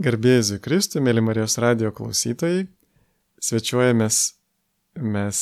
[0.00, 2.62] Garbėsiu Kristui, mėly Marijos radio klausytojai,
[3.44, 4.20] svečiuojamės
[4.96, 5.40] mes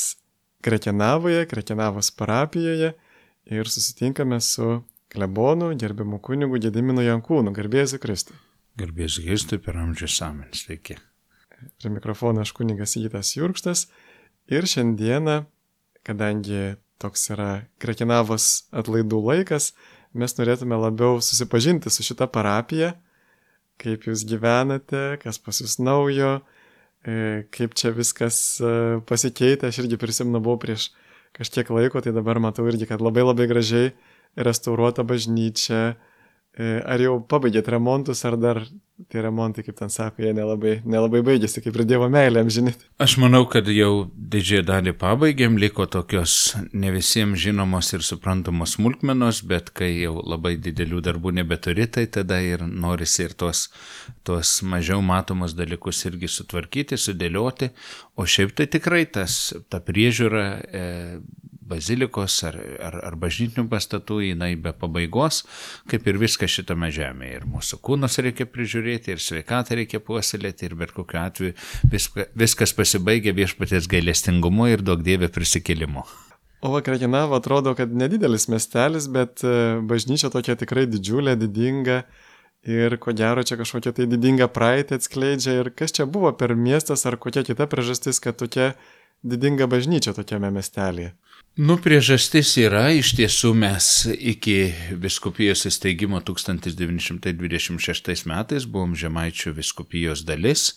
[0.67, 2.89] Krekenavoje, Krekenavos parapijoje
[3.55, 4.81] ir susitinkame su
[5.15, 7.55] klebonu, gerbiamu kunigu Gediminu Jankūnu.
[7.55, 8.35] Garbėsiu Kristui.
[8.83, 10.51] Garbėsiu Kristui per amžius amen.
[10.51, 10.99] Sveiki.
[11.79, 13.87] Prie mikrofono aš kunigas Įgytas Jurkštas
[14.51, 15.45] ir šiandieną,
[16.03, 19.77] kadangi toks yra Krekenavos atlaidų laikas,
[20.19, 22.97] mes norėtume labiau susipažinti su šita parapija
[23.79, 26.39] kaip jūs gyvenate, kas pas jūs naujo,
[27.07, 28.73] e, kaip čia viskas e,
[29.09, 29.71] pasikeitė.
[29.71, 30.91] Aš irgi prisimenu, buvau prieš
[31.39, 33.93] kažkiek laiko, tai dabar matau irgi, kad labai labai gražiai
[34.39, 35.97] restauruota bažnyčia.
[36.59, 38.59] E, ar jau pabaigėt remontus, ar dar
[39.07, 42.81] tie remontai, kaip ten sako, jie nelabai, nelabai baigėsi, kaip ir Dievo meilė, žinot.
[42.99, 49.45] Aš manau, kad jau didžiąją dalį pabaigėm, liko tokios ne visiems žinomos ir suprantamos smulkmenos,
[49.47, 53.69] bet kai jau labai didelių darbų nebeturi, tai tada ir norisi ir tuos,
[54.27, 57.71] tuos mažiau matomus dalykus irgi sutvarkyti, sudėlioti,
[58.19, 60.89] o šiaip tai tikrai tas, ta priežiūra e,
[61.69, 65.43] bazilikos ar, ar, ar bažnytinių pastatų, jinai be pabaigos,
[65.91, 67.41] kaip ir viskas šitame žemėje.
[67.41, 71.57] Ir mūsų kūnus reikia prižiūrėti, ir sveikatą reikia puoselėti, ir bet kokiu atveju
[71.93, 76.07] viska, viskas pasibaigia viešpatės gailestingumu ir daug dievė prisikėlimu.
[76.61, 82.03] O Vakrekinavo atrodo, kad nedidelis miestelis, bet e, bažnyčia tokia tikrai didžiulė, didinga.
[82.67, 85.55] Ir ko gero čia kažkokia tai didinga praeitį atskleidžia.
[85.61, 88.73] Ir kas čia buvo per miestas ar kokia kita priežastis, kad tokia
[89.23, 91.15] didinga bažnyčia tokiame miestelėje?
[91.59, 94.71] Nu, priežastis yra, iš tiesų mes iki
[95.03, 100.69] viskupijos įsteigimo 1926 metais buvom Žemaičių viskupijos dalis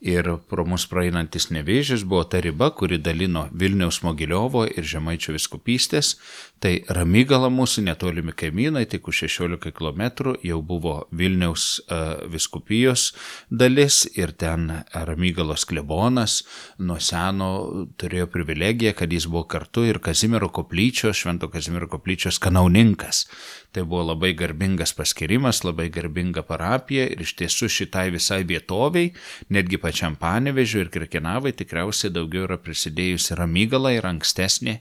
[0.00, 6.14] ir pro mus praeinantis nevėžis buvo ta riba, kuri dalino Vilniaus Mogiliovo ir Žemaičio viskupystės,
[6.62, 13.12] tai Ramygala mūsų netolimi kaimynai, tik už 16 km jau buvo Vilniaus uh, viskupijos
[13.50, 16.42] dalis ir ten Ramygalos klebonas
[16.78, 17.50] nuo seno
[17.98, 23.26] turėjo privilegiją, kad jis buvo kartu ir Kazimiero koplyčios, Švento Kazimiero koplyčios kanauninkas.
[23.68, 29.10] Tai buvo labai garbingas paskirimas, labai garbinga parapija ir iš tiesų šitai visai vietoviai,
[29.52, 34.78] netgi pačiam Panevežiu ir Kirkinavai tikriausiai daugiau yra prisidėjusi Ramygala ir ankstesnė,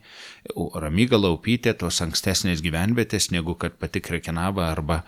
[0.56, 5.02] Ramygala upytė tos ankstesnės gyvenvietės, negu kad pati Kirkinava arba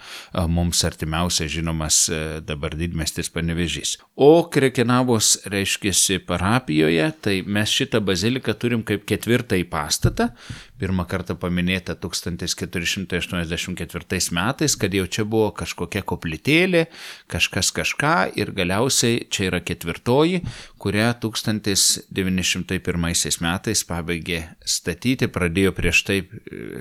[0.51, 2.01] mums artimiausia žinomas
[2.43, 3.95] dabar didmestis Panevežys.
[4.19, 10.33] O Kirkinavos reiškėsi parapijoje, tai mes šitą baziliką turim kaip ketvirtąjį pastatą,
[10.79, 16.85] pirmą kartą paminėta 1484 metais, kad jau čia buvo kažkokia koplytėlė,
[17.31, 20.41] kažkas kažką ir galiausiai čia yra ketvirtoji,
[20.79, 26.25] kurią 1901 metais pabaigė statyti, pradėjo prieš tai e,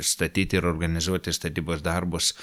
[0.05, 2.35] statyti ir organizuoti statybos darbus e,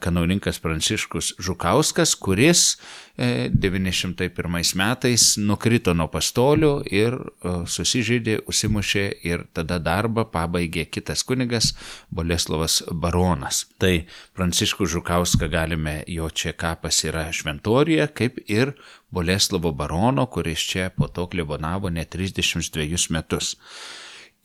[0.00, 2.76] kanauninkas Pranciškus Žukauskas, kuris
[3.16, 4.28] 901 e,
[4.76, 11.72] metais nukrito nuo pastolių ir susižeidė, užsimušė ir tada darbą pabaigė kitas kunigas
[12.10, 13.64] Boleslovas Baronas.
[13.80, 18.74] Tai Pranciškų Žukauską galime, jo čia kapas yra šventorija, kaip ir
[19.10, 23.56] Boleslovo Barono, kuris čia po to klebonavo net 32 metus.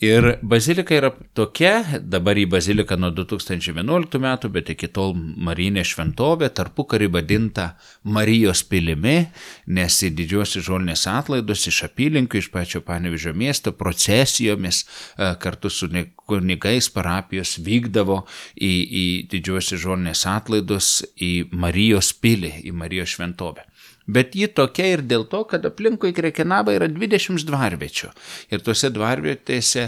[0.01, 6.49] Ir bazilika yra tokia, dabar į baziliką nuo 2011 metų, bet iki tol Marinė šventovė,
[6.57, 9.27] tarpu kari vadinta Marijos pilimi,
[9.69, 15.91] nes į didžiosios žolinės atlaidus iš apylinkių, iš pačio Panevižio miesto procesijomis e, kartu su
[16.25, 18.23] kunigais parapijos vykdavo
[18.57, 23.69] į, į didžiosios žolinės atlaidus į Marijos pilį, į Marijos šventovę.
[24.11, 28.09] Bet ji tokia ir dėl to, kad aplinkui Krekenavą yra 20 dvarviečių.
[28.51, 29.87] Ir tuose dvarvietėse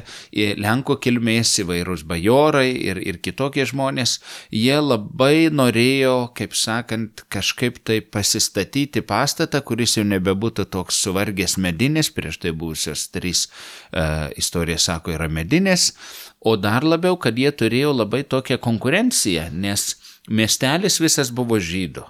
[0.63, 4.19] Lenko kilmės įvairūs bajorai ir, ir kitokie žmonės,
[4.53, 12.11] jie labai norėjo, kaip sakant, kažkaip tai pasistatyti pastatą, kuris jau nebebūtų toks suvargęs medinis,
[12.13, 15.91] prieš tai buvusios trys uh, istorijas sako yra medinės,
[16.39, 19.93] o dar labiau, kad jie turėjo labai tokią konkurenciją, nes
[20.31, 22.07] miestelis visas buvo žydų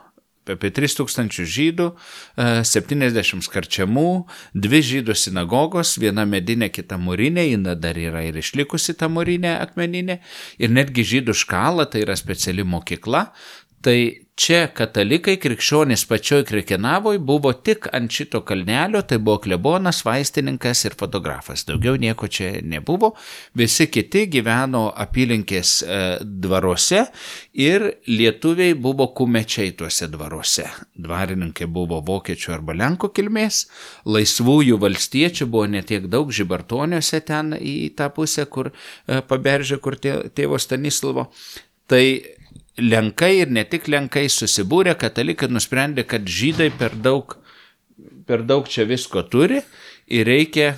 [0.50, 1.90] apie 3000 žydų,
[2.68, 4.08] 70 e, karčiamų,
[4.54, 10.20] dvi žydų sinagogos, viena medinė, kita mūrinė, jinai dar yra ir išlikusi ta mūrinė akmeninė,
[10.60, 13.28] ir netgi žydų škala, tai yra speciali mokykla,
[13.84, 20.84] Tai čia katalikai, krikščionys pačioj Krekenavoje buvo tik ant šito kalnelio, tai buvo klebonas, vaistininkas
[20.88, 21.66] ir fotografas.
[21.68, 23.14] Daugiau nieko čia nebuvo.
[23.58, 27.04] Visi kiti gyveno apylinkės e, dvaruose
[27.54, 30.68] ir lietuviai buvo kumečiai tuose dvaruose.
[30.98, 33.66] Dvarininkai buvo vokiečių arba lenkų kilmės,
[34.10, 40.58] laisvųjų valstiečių buvo netiek daug žibartoniuose ten į tą pusę, kur e, paberžė, kur tėvo
[40.62, 41.30] Stanislovo.
[41.88, 42.02] Tai
[42.78, 47.38] lenkai ir ne tik lenkai susibūrė, katalikai nusprendė, kad žydai per daug,
[48.28, 49.62] per daug čia visko turi
[50.08, 50.74] ir reikia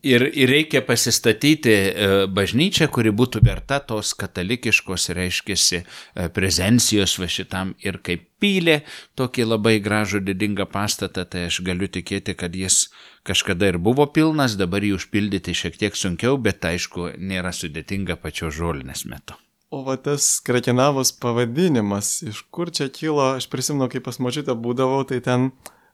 [0.00, 7.28] Ir, ir reikia pasistatyti e, bažnyčią, kuri būtų verta tos katalikiškos, reiškiasi, e, prezencijos va
[7.28, 8.78] šitam ir kaip pylė
[9.20, 12.86] tokį labai gražų didingą pastatą, tai aš galiu tikėti, kad jis
[13.28, 18.48] kažkada ir buvo pilnas, dabar jį užpildyti šiek tiek sunkiau, bet aišku, nėra sudėtinga pačio
[18.48, 19.36] žolinės metu.
[19.70, 25.04] O va tas Krakenavos pavadinimas, iš kur čia kilo, aš prisimenu, kai pas močiutę būdavau,
[25.06, 25.44] tai ten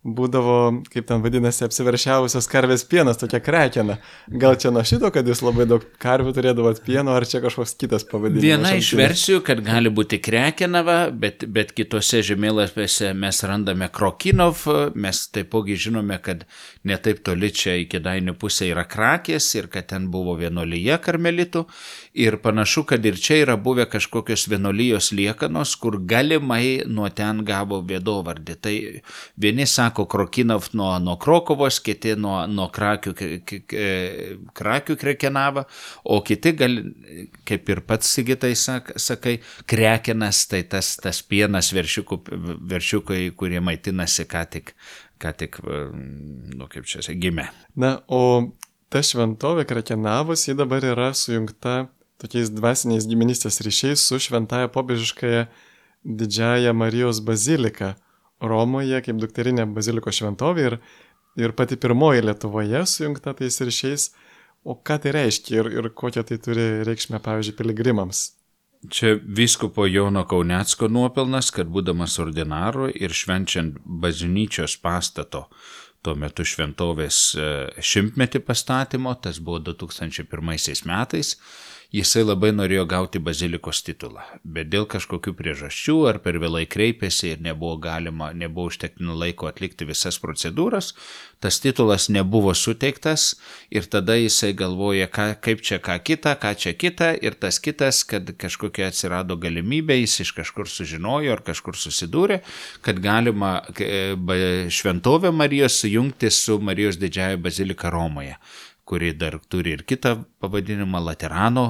[0.06, 3.96] būdavo, kaip ten vadinasi, apsiveršiavusios karvės pienas, tokia krekena.
[4.30, 8.06] Gal čia nuo šito, kad jūs labai daug karvių turėdavot pieno, ar čia kažkoks kitas
[8.06, 8.44] pavadinimas?
[8.44, 14.62] Viena iš versijų, kad gali būti krekenava, bet, bet kitose žemėlapiuose mes randame krokinov,
[14.94, 16.46] mes taipogi žinome, kad
[16.86, 21.66] netaip toli čia iki dainių pusė yra krakės ir kad ten buvo vienolyje karmelitų
[22.16, 27.82] ir panašu, kad ir čia yra buvę kažkokios vienolyjos liekanos, kur galimai nuo ten gavo
[27.84, 28.54] vėdovardį.
[28.64, 28.74] Tai
[29.36, 33.12] vieni sako, Krokinov nuo, nuo Krokovos, kiti nuo, nuo krakių,
[34.56, 35.66] krakių krekenavo,
[36.08, 36.78] o kiti, gal,
[37.48, 39.36] kaip ir pats Sigitai sak, sakai,
[39.68, 42.22] krekenas, tai tas, tas pienas veršiukų,
[42.72, 44.72] veršiukai, kurie maitinasi ką tik,
[45.20, 45.60] ką tik,
[46.56, 47.50] nu kaip čia, gimė.
[47.76, 48.22] Na, o
[48.88, 51.82] ta šventovė Krakenavus, ji dabar yra sujungta
[52.22, 55.46] tokiais dvasiniais giminystės ryšiais su šventaja popiežiškaja
[56.04, 57.94] didžiaja Marijos bazilika.
[58.40, 60.78] Romoje kaip dukterinė baziliko šventovė ir,
[61.40, 64.10] ir pati pirmoji Lietuvoje sujungta tais ryšiais.
[64.66, 68.22] O ką tai reiškia ir, ir kokią tai turi reikšmę, pavyzdžiui, piligrimams?
[68.92, 75.46] Čia viskupo Jono Kaunecko nuopelnas, kad būdamas ordinaru ir švenčiant bažnyčios pastato
[76.06, 77.46] tuo metu šventovės e,
[77.82, 81.34] šimtmetį pastatymo, tas buvo 2001 metais,
[81.94, 87.42] jisai labai norėjo gauti bazilikos titulą, bet dėl kažkokių priežasčių ar per vėlai kreipėsi ir
[87.44, 90.92] nebuvo galima, nebuvo užtektinų laiko atlikti visas procedūras,
[91.40, 93.36] tas titulas nebuvo suteiktas
[93.70, 98.02] ir tada jisai galvoja, ką, kaip čia ką kita, ką čia kita ir tas kitas,
[98.08, 102.40] kad kažkokia atsirado galimybė, jis iš kažkur sužinojo ar kažkur susidūrė,
[102.82, 104.16] kad galima e,
[104.72, 108.36] šventovę Marijos sujungti su Marijos didžiaja bazilika Romoje
[108.86, 111.66] kuri dar turi ir kitą pavadinimą Laterano,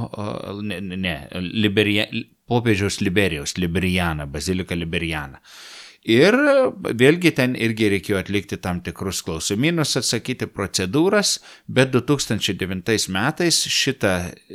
[0.62, 2.06] ne, ne Liberija,
[2.46, 5.40] popiežiaus Liberijos, Liberijana, Bazilika Liberijana.
[6.06, 6.36] Ir
[6.86, 14.12] vėlgi ten irgi reikėjo atlikti tam tikrus klausimynus, atsakyti procedūras, bet 2009 metais šita,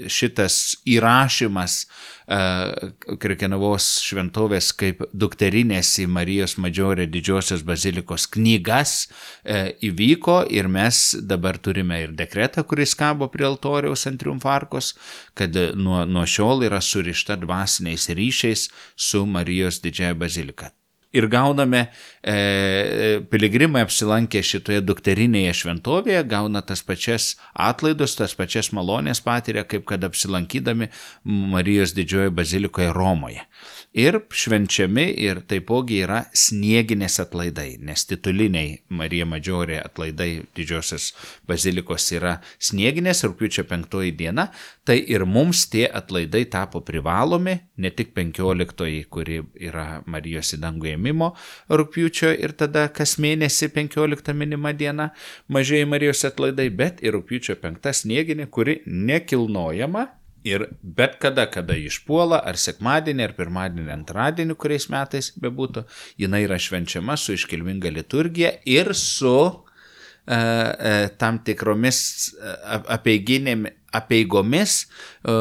[0.08, 10.46] šitas įrašymas uh, Krekenavos šventovės kaip dukterinės į Marijos Madžiorė didžiosios bazilikos knygas uh, įvyko
[10.56, 14.96] ir mes dabar turime ir dekretą, kuris kabo prie altoriaus ant triumfarkos,
[15.36, 20.78] kad nuo, nuo šiol yra surišta dvasiniais ryšiais su Marijos didžiaja bazilika
[21.14, 21.86] ir gauname,
[22.24, 29.86] e, piligrimai apsilankę šitoje dukterinėje šventovėje, gauna tas pačias atlaidus, tas pačias malonės patiria, kaip
[29.90, 30.92] kad apsilankydami
[31.24, 33.46] Marijos didžiojo bazilikoje Romoje
[33.94, 41.10] ir švenčiami ir taipogi yra snieginės atlaidai, nes tituliniai Marija Madžiorė atlaidai didžiosios
[41.48, 44.48] bazilikos yra snieginės rūpiučio penktoji diena,
[44.88, 50.94] tai ir mums tie atlaidai tapo privalomi, ne tik penkioliktoji, kuri yra Marijos į dangų
[50.96, 51.34] ėmimo
[51.70, 55.12] rūpiučio ir tada kas mėnesį penkioliktą minima diena
[55.52, 60.08] mažieji Marijos atlaidai, bet ir rūpiučio penktą snieginė, kuri nekilnojama
[60.48, 65.84] Ir bet kada, kada išpuola, ar sekmadienį, ar pirmadienį, antradienį, kuriais metais bebūtų,
[66.22, 72.02] jinai yra švenčiama su iškilminga liturgija ir su e, e, tam tikromis
[72.34, 72.56] e,
[72.98, 75.36] apeiginėmis apeigomis, e,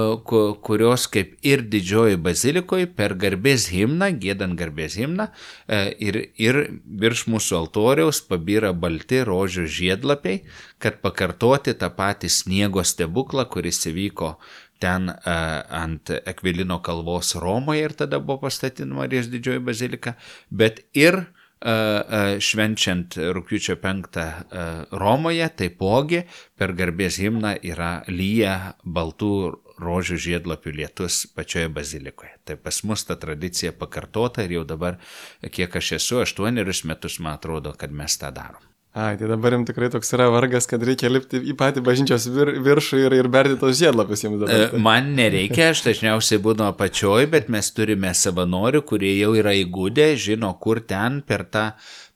[0.66, 5.28] kurios kaip ir didžioji bazilikoje per garbės himną, gėdant garbės himną,
[5.68, 10.42] e, ir, ir virš mūsų altoriaus pabyra balti rožių žiedlapiai,
[10.82, 14.36] kad pakartoti tą patį sniego stebuklą, kuris įvyko
[14.80, 20.14] ten uh, ant Ekvilino kalvos Romoje ir tada buvo pastatyta Marijos didžioji bazilika,
[20.48, 21.26] bet ir
[21.60, 26.22] švenčiant rūpiučio 5 uh, Romoje, taipogi
[26.56, 29.32] per garbės himną yra lyja baltų
[29.80, 32.32] rožių žiedlapių lietus pačioje bazilikoje.
[32.44, 34.98] Tai pas mus ta tradicija pakartota ir jau dabar,
[35.40, 38.64] kiek aš esu, aštuonerius metus man atrodo, kad mes tą darom.
[38.90, 42.48] Ai, tai dabar jums tikrai toks yra vargas, kad reikia lipti į patį bažnyčios vir,
[42.66, 44.64] viršų ir, ir berti tos žiedlapius jums dabar.
[44.72, 44.80] Tai.
[44.82, 50.50] Man nereikia, aš dažniausiai būnu apačioj, bet mes turime savanorių, kurie jau yra įgūdę, žino,
[50.58, 51.68] kur ten per tą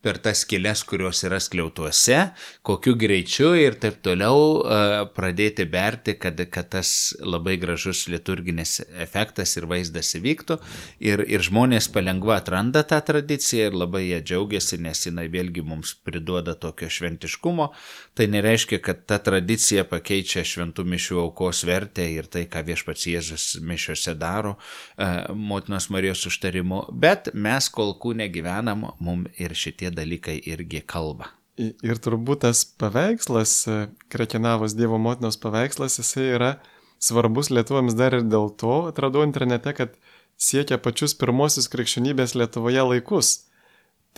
[0.04, 2.18] per tas kelias, kurios yra skliautuose,
[2.66, 4.60] kokiu greičiu ir taip toliau
[5.16, 10.58] pradėti berti, kad, kad tas labai gražus liturginis efektas ir vaizdas įvyktų.
[11.04, 15.94] Ir, ir žmonės palengva atranda tą tradiciją ir labai jie džiaugiasi, nes jinai vėlgi mums
[16.04, 17.70] priduoda tokio šventiškumo.
[18.14, 23.48] Tai nereiškia, kad ta tradicija pakeičia šventų mišių aukos vertę ir tai, ką viešpats Jėzus
[23.64, 24.56] mišiuose daro
[25.34, 31.30] motinos Marijos užtarimu, bet mes kol kūne gyvenam, mums ir šitie dalykai irgi kalba.
[31.58, 33.76] Ir turbūt tas paveikslas, e,
[34.10, 36.50] Krekenavos Dievo motinos paveikslas, jisai yra
[36.98, 39.94] svarbus lietuvams dar ir dėl to, atradau internete, kad
[40.40, 43.34] siekia pačius pirmosius krikščionybės Lietuvoje laikus.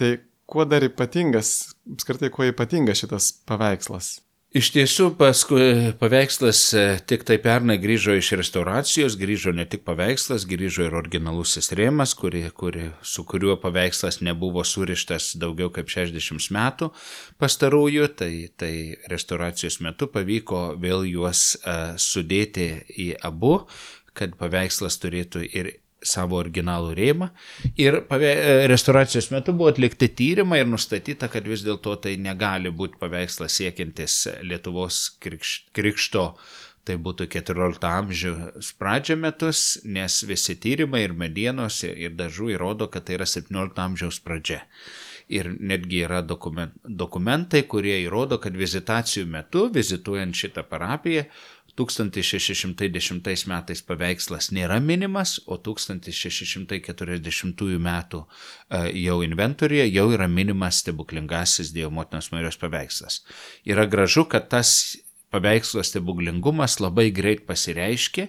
[0.00, 0.16] Tai
[0.49, 4.16] kuo dar ypatingas, apskritai kuo ypatingas šitas paveikslas?
[4.56, 10.46] Iš tiesų, paskui paveikslas e, tik tai pernai grįžo iš restauracijos, grįžo ne tik paveikslas,
[10.48, 16.88] grįžo ir originalusis rėmas, kuri, kuri, su kuriuo paveikslas nebuvo surištas daugiau kaip 60 metų
[17.42, 18.72] pastarųjų, tai, tai
[19.12, 23.58] restauracijos metu pavyko vėl juos uh, sudėti į abu,
[24.16, 27.30] kad paveikslas turėtų ir savo originalų rėmą.
[27.80, 28.02] Ir
[28.70, 34.20] restauracijos metu buvo atlikti tyrimai ir nustatyta, kad vis dėlto tai negali būti paveikslas siekiantis
[34.46, 36.28] Lietuvos krikšto.
[36.86, 43.08] Tai būtų 14 amžiaus pradžio metus, nes visi tyrimai ir medienos ir dažų įrodo, kad
[43.08, 44.60] tai yra 17 amžiaus pradžia.
[45.26, 51.24] Ir netgi yra dokumentai, kurie įrodo, kad vizitacijų metu, vizituojant šitą parapiją,
[51.76, 58.26] 1610 metais paveikslas nėra minimas, o 1640 metų e,
[59.04, 63.14] jau inventorijoje jau yra minimas stebuklingasis Dievo motinos Marijos paveikslas.
[63.68, 64.68] Yra gražu, kad tas
[65.30, 68.28] paveikslo stebuklingumas labai greit pasireiškia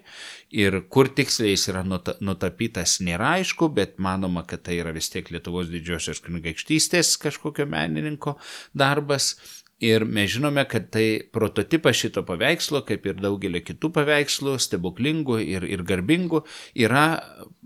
[0.63, 5.25] ir kur tiksliai jis yra nutapytas nėra aišku, bet manoma, kad tai yra vis tiek
[5.31, 8.31] Lietuvos didžiosios kunigaikštystės kažkokio menininko
[8.75, 9.35] darbas
[9.77, 15.67] Ir mes žinome, kad tai prototipas šito paveikslo, kaip ir daugelio kitų paveikslų, stebuklingų ir,
[15.69, 16.39] ir garbingų,
[16.81, 17.03] yra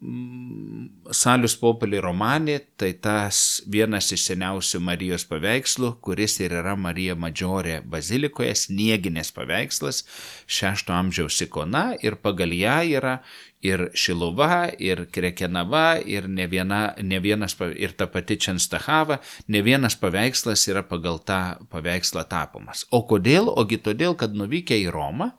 [0.02, 7.16] mm, Salius Populi romanė, tai tas vienas iš seniausių Marijos paveikslų, kuris ir yra Marija
[7.16, 10.04] Madžiorė bazilikoje, snieginės paveikslas,
[10.52, 13.22] šešto amžiaus ikona ir pagal ją yra
[13.62, 19.96] ir Šiluva, ir Krekenava, ir ne, viena, ne vienas, ir ta pati Čenstahava, ne vienas
[20.02, 21.42] paveikslas yra pagal tą
[21.72, 22.86] paveikslą tapomas.
[22.92, 23.50] O kodėl?
[23.62, 25.32] Ogi todėl, kad nuvykę į Romą,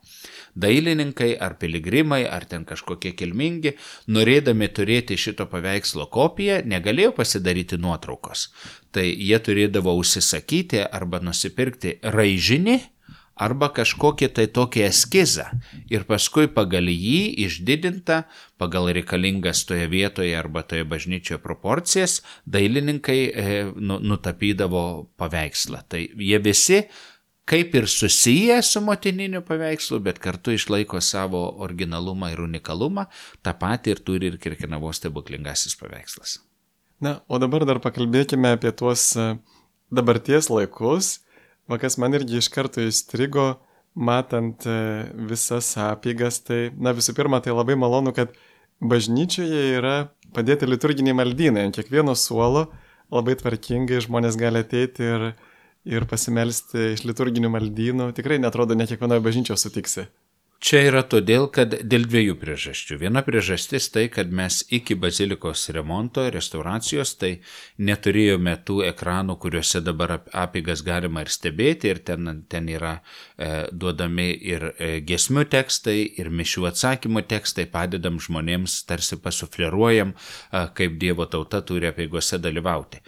[0.54, 3.74] dailininkai ar piligrimai, ar ten kažkokie kilmingi,
[4.12, 8.50] norėdami turėti šito paveikslo kopiją, negalėjo pasidaryti nuotraukos.
[8.92, 12.78] Tai jie turėdavo užsisakyti arba nusipirkti raižinį,
[13.42, 15.48] arba kažkokį tai tokį eskizą
[15.90, 18.22] ir paskui pagal jį išdidintą,
[18.60, 24.84] pagal reikalingas toje vietoje arba toje bažnyčioje proporcijas, dailininkai e, nu, nutapydavo
[25.20, 25.82] paveikslą.
[25.88, 26.84] Tai jie visi
[27.44, 33.08] kaip ir susiję su motininiu paveikslu, bet kartu išlaiko savo originalumą ir unikalumą,
[33.42, 36.38] tą patį ir turi ir Kirkinavos stebuklingasis paveikslas.
[37.02, 39.32] Na, o dabar dar pakalbėkime apie tuos e,
[39.90, 41.16] dabarties laikus
[41.70, 43.54] Va kas man irgi iš karto įstrigo,
[43.94, 44.78] matant e,
[45.30, 48.32] visas apygas, tai, na visų pirma, tai labai malonu, kad
[48.82, 49.96] bažnyčioje yra
[50.34, 51.68] padėti liturginiai maldynai.
[51.68, 52.66] Ant kiekvieno suolo
[53.12, 55.28] labai tvarkingai žmonės gali ateiti ir,
[55.86, 58.10] ir pasimelsti iš liturginių maldynų.
[58.16, 60.08] Tikrai netrodo, ne kiekvienoje bažnyčioje sutiksi.
[60.62, 63.00] Čia yra todėl, kad dėl dviejų priežasčių.
[63.00, 67.32] Viena priežastis tai, kad mes iki bazilikos remonto, restauracijos, tai
[67.82, 74.28] neturėjome tų ekranų, kuriuose dabar apigas galima ir stebėti, ir ten, ten yra e, duodami
[74.38, 81.26] ir e, gesmių tekstai, ir mišių atsakymų tekstai, padedam žmonėms, tarsi pasufleruojam, e, kaip Dievo
[81.26, 83.02] tauta turi apiegose dalyvauti.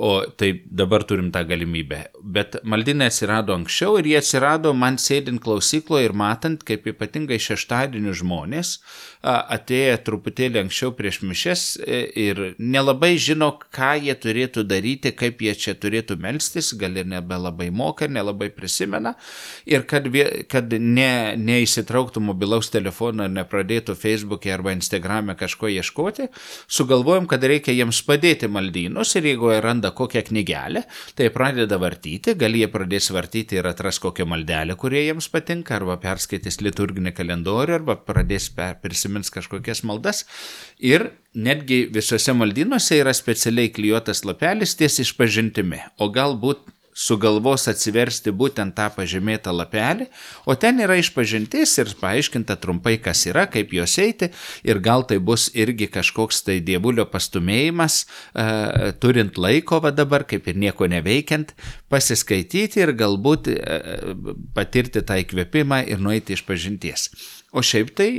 [0.00, 1.98] O tai dabar turim tą galimybę.
[2.24, 8.14] Bet maldinai atsirado anksčiau ir jie atsirado man sėdint klausykloje ir matant, kaip ypatingai šeštadienių
[8.22, 8.78] žmonės
[9.20, 15.52] atėję truputėlį anksčiau prieš mišes e, ir nelabai žino, ką jie turėtų daryti, kaip jie
[15.52, 19.12] čia turėtų melstis, gal ir nebelabai moka, nelabai prisimena.
[19.68, 20.08] Ir kad,
[20.48, 26.30] kad ne, neįsitrauktų mobilaus telefono ir nepradėtų Facebook'e arba Instagram'e kažko ieškoti,
[26.70, 30.86] sugalvojom, kad reikia jiems padėti maldynus ir jeigu jie randa kokią knygelę,
[31.18, 36.00] tai pradeda vartyti, gal jie pradės vartyti ir atras kokią maldelę, kurie jiems patinka, arba
[36.00, 40.24] perskaitys liturginį kalendorių, arba pradės prisimti prisimins kažkokias maldas.
[40.78, 45.80] Ir netgi visose maldynuose yra specialiai klijuotas lapelis ties išpažintimi.
[45.98, 46.68] O galbūt
[47.00, 50.08] sugalvos atsiversti būtent tą pažymėtą lapelį,
[50.44, 54.30] o ten yra išpažintis ir paaiškinta trumpai, kas yra, kaip jos eiti
[54.66, 58.02] ir gal tai bus irgi kažkoks tai dievulio pastumėjimas,
[58.34, 61.54] e, turint laiko va dabar, kaip ir nieko neveikiant,
[61.88, 63.80] pasiskaityti ir galbūt e,
[64.54, 67.08] patirti tą įkvėpimą ir nueiti iš pažinties.
[67.50, 68.10] O šiaip tai,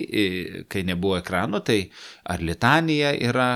[0.68, 1.86] kai nebuvo ekrano, tai
[2.28, 3.52] ar litanija yra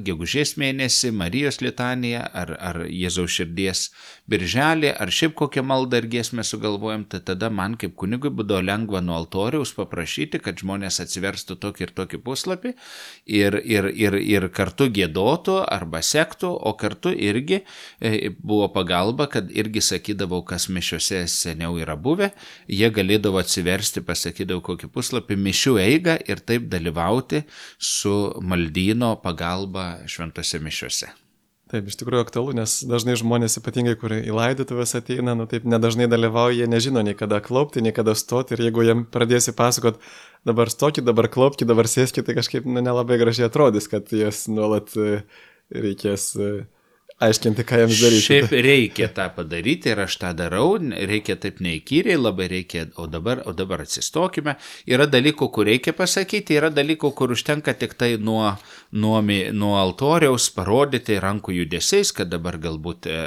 [0.00, 3.90] gegužės mėnesį, Marijos litanija, ar, ar Jėzaus širdies
[4.28, 9.00] birželį, ar šiaip kokią maldą ir giesmę sugalvojam, tai tada man kaip kunigui būdavo lengva
[9.04, 12.74] nuo altoriaus paprašyti, kad žmonės atsiverstų tokį ir tokį puslapį
[13.38, 17.62] ir, ir, ir, ir kartu gėdotų arba sektų, o kartu irgi
[18.00, 22.32] e, buvo pagalba, kad irgi sakydavau, kas mišiuose seniau yra buvę,
[22.68, 27.44] jie galėdavo atsiversti, pasakydavau kokį puslapį mišių eigą ir taip dalyvauti
[27.78, 31.27] su maldyno pagalba šventose mišiuose.
[31.68, 36.06] Taip, iš tikrųjų aktualu, nes dažnai žmonės, ypatingai, kurie į laidotuvės ateina, nu taip nedažnai
[36.08, 40.00] dalyvauja, jie nežino nei kada klaupti, nei kada stoti ir jeigu jiem pradėsi pasakot,
[40.48, 44.96] dabar stokit, dabar klaupkit, dabar sėskit, tai kažkaip nu, nelabai gražiai atrodys, kad jas nuolat
[44.96, 45.20] e,
[45.76, 46.64] reikės uh,
[47.22, 48.24] aiškinti, ką jiems daryti.
[48.24, 53.42] Šiaip reikia tą padaryti ir aš tą darau, reikia taip neįkyriai, labai reikia, o dabar,
[53.48, 54.54] o dabar atsistokime.
[54.90, 58.54] Yra dalykų, kur reikia pasakyti, yra dalykų, kur užtenka tik tai nuo,
[58.92, 63.18] nuo, nuo altoriaus parodyti rankų judesiais, kad dabar galbūt e,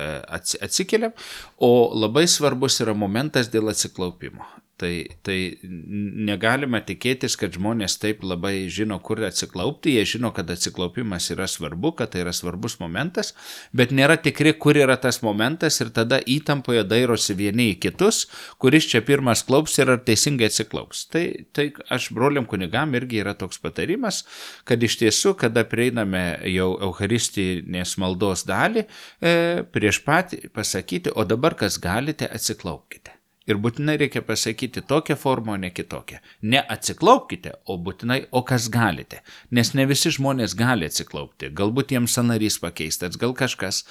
[0.63, 1.15] atsikeliam,
[1.60, 4.48] o labai svarbus yra momentas dėl atsiklaupimo.
[4.81, 11.27] Tai, tai negalima tikėtis, kad žmonės taip labai žino, kur atsiklaupti, jie žino, kad atsiklaupimas
[11.35, 13.35] yra svarbu, kad tai yra svarbus momentas,
[13.77, 18.23] bet nėra tikri, kur yra tas momentas ir tada įtampoje dairosi vieni į kitus,
[18.57, 21.05] kuris čia pirmas klaups ir ar teisingai atsiklaups.
[21.13, 24.23] Tai, tai aš broliam kunigam irgi yra toks patarimas,
[24.65, 28.88] kad iš tiesų, kada prieiname jau Eucharistinės maldos dalį,
[29.21, 33.20] e, prieš pat pasakyti, o dabar kas galite, atsiklaupkite.
[33.51, 36.22] Ir būtinai reikia pasakyti tokią formą, o ne kitokią.
[36.48, 39.20] Ne atsiklaupkite, o būtinai, o kas galite.
[39.51, 41.50] Nes ne visi žmonės gali atsiklaupti.
[41.58, 43.81] Galbūt jiems sanarys pakeistas, gal kažkas.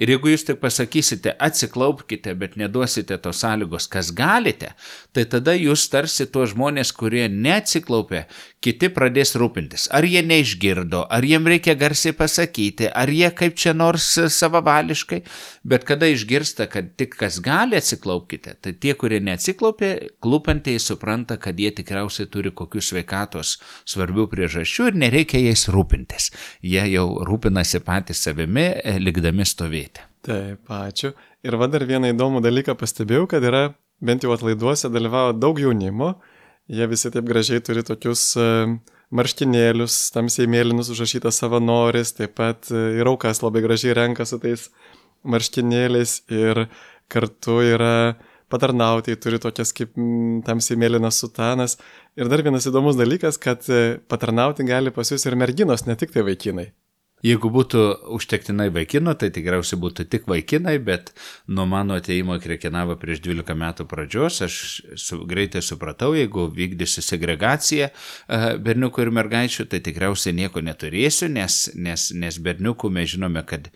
[0.00, 4.72] Ir jeigu jūs tik pasakysite atsiklaupkite, bet neduosite tos sąlygos, kas galite,
[5.12, 8.24] tai tada jūs tarsi tuos žmonės, kurie neatsiklaupė,
[8.64, 9.86] kiti pradės rūpintis.
[9.96, 15.22] Ar jie neišgirdo, ar jiem reikia garsiai pasakyti, ar jie kaip čia nors savavališkai.
[15.64, 19.90] Bet kada išgirsta, kad tik kas gali atsiklaupkite, tai tie, kurie neatsiklaupė,
[20.24, 23.56] klūpantieji supranta, kad jie tikriausiai turi kokių sveikatos
[23.88, 26.30] svarbių priežasčių ir nereikia jais rūpintis.
[26.60, 30.04] Jie jau rūpinasi patys savimi, e, likdami stovėti.
[30.26, 31.14] Taip, ačiū.
[31.40, 33.70] Ir va dar vieną įdomų dalyką pastebėjau, kad yra
[34.04, 36.18] bent jau atlaiduose dalyvavo daug jaunimo.
[36.70, 38.78] Jie visi taip gražiai turi tokius uh,
[39.14, 44.68] marškinėlius, tamsiai mėlynus užrašytas savanoris, taip pat e, ir aukas labai gražiai renka su tais
[45.26, 46.66] marškinėliais ir
[47.10, 47.94] kartu yra
[48.50, 49.94] patarnautojai turi tokias kaip
[50.46, 51.76] tamsiai mėlynas sutanas.
[52.18, 56.14] Ir dar vienas įdomus dalykas, kad e, patarnauti gali pas jūs ir merginos, ne tik
[56.14, 56.70] tai vaikinai.
[57.26, 57.82] Jeigu būtų
[58.16, 61.12] užtektinai vaikinų, tai tikriausiai būtų tik vaikinai, bet
[61.48, 64.56] nuo mano ateimo į Krekenavą prieš 12 metų pradžios aš
[64.96, 71.60] su, greitai supratau, jeigu vykdysiu segregaciją uh, berniukų ir mergaičių, tai tikriausiai nieko neturėsiu, nes,
[71.74, 73.68] nes, nes berniukų mes žinome, kad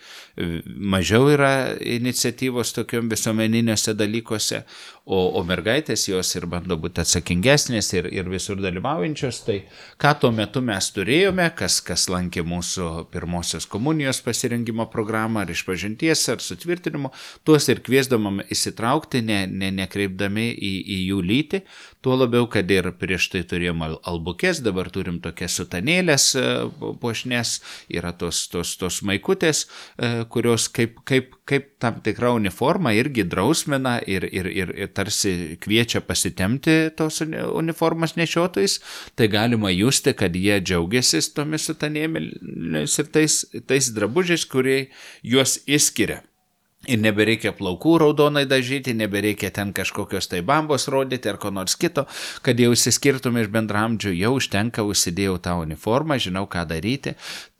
[0.64, 4.62] mažiau yra iniciatyvos tokiam visuomeniniuose dalykuose,
[5.04, 9.42] o, o mergaitės jos ir bando būti atsakingesnės ir, ir visur dalyvaujančios.
[9.46, 9.58] Tai
[10.00, 12.90] ką tuo metu mes turėjome, kas, kas lankė mūsų
[13.34, 17.10] pirmosios komunijos pasirinkimo programą ar išpažinties ar sutvirtinimo,
[17.42, 21.60] tuos ir kviesdamam įsitraukti, ne, ne, nekreipdami į, į jų lytį,
[22.04, 26.44] tuo labiau, kad ir prieš tai turėjom albukės, dabar turim tokias sutanėlės e,
[27.02, 27.56] puošnės,
[27.90, 29.66] yra tos, tos, tos maikutės,
[29.98, 35.58] e, kurios kaip, kaip, kaip tam tikra uniforma irgi drausmina ir, ir, ir, ir tarsi
[35.60, 38.78] kviečia pasitemti tos uniformas nešiotojais,
[39.14, 44.86] tai galima justi, kad jie džiaugiasi tomis sutanėmis ir tais, tais drabužiais, kurie
[45.22, 46.22] juos įskiria.
[46.84, 52.04] Ir nebereikia plaukų raudonai dažyti, nebereikia ten kažkokios tai bambos rodyti ar ko nors kito,
[52.44, 57.14] kad jau įsiskirtum iš bendramdžių, jau užtenka, užsidėjau tą uniformą, žinau ką daryti,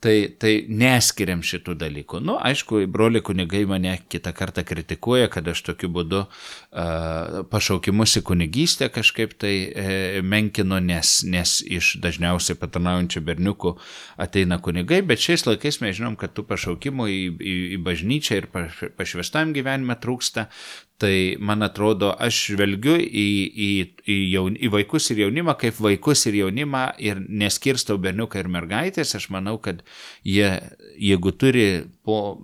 [0.05, 2.21] tai, tai neskiriam šitų dalykų.
[2.25, 8.23] Nu, aišku, broliai kunigai mane kitą kartą kritikuoja, kad aš tokiu būdu uh, pašaukimus į
[8.29, 13.75] kunigystę kažkaip tai uh, menkinu, nes, nes iš dažniausiai patarnaujančių berniukų
[14.21, 18.51] ateina kunigai, bet šiais laikais mes žinom, kad tų pašaukimų į, į, į bažnyčią ir
[18.53, 20.49] paš švestam gyvenime trūksta,
[20.97, 23.27] tai man atrodo, aš žvelgiu į,
[23.67, 23.69] į,
[24.07, 29.15] į, jaun, į vaikus ir jaunimą kaip vaikus ir jaunimą ir neskirstau berniuką ir mergaitės,
[29.19, 29.83] aš manau, kad
[30.23, 30.47] jie,
[30.95, 31.67] jeigu turi
[32.05, 32.37] po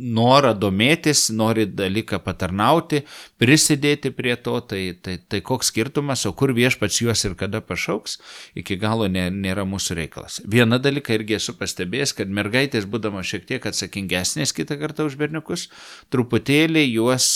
[0.00, 3.02] norą domėtis, nori dalyką patarnauti,
[3.40, 8.18] prisidėti prie to, tai, tai, tai koks skirtumas, o kur viešpats juos ir kada pašauks,
[8.58, 10.40] iki galo nė, nėra mūsų reikalas.
[10.48, 15.68] Vieną dalyką irgi esu pastebėjęs, kad mergaitės, būdamos šiek tiek atsakingesnės kitą kartą už berniukus,
[16.12, 17.30] truputėlį juos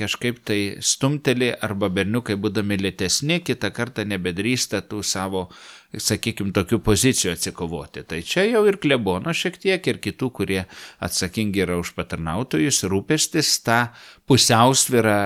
[0.00, 5.48] kažkaip tai stumteli arba berniukai būdami lėtesni, kitą kartą nebedrįsta tų savo
[6.00, 8.04] sakykime, tokių pozicijų atsikovoti.
[8.08, 10.60] Tai čia jau ir klebono šiek tiek, ir kitų, kurie
[11.02, 13.82] atsakingi yra už patarnautojus, rūpestis tą
[14.30, 15.18] pusiausvyrą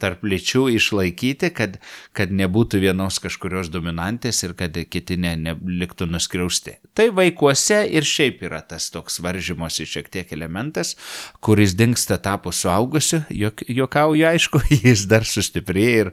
[0.00, 1.76] tarp lyčių išlaikyti, kad,
[2.16, 6.78] kad nebūtų vienos kažkurios dominantės ir kad kiti ne, neliktų nuskriausti.
[6.98, 10.96] Tai vaikuose ir šiaip yra tas toks varžymosi šiek tiek elementas,
[11.44, 16.12] kuris dinksta tapus suaugusiu, jok, jokauju aišku, jis dar sustiprėja ir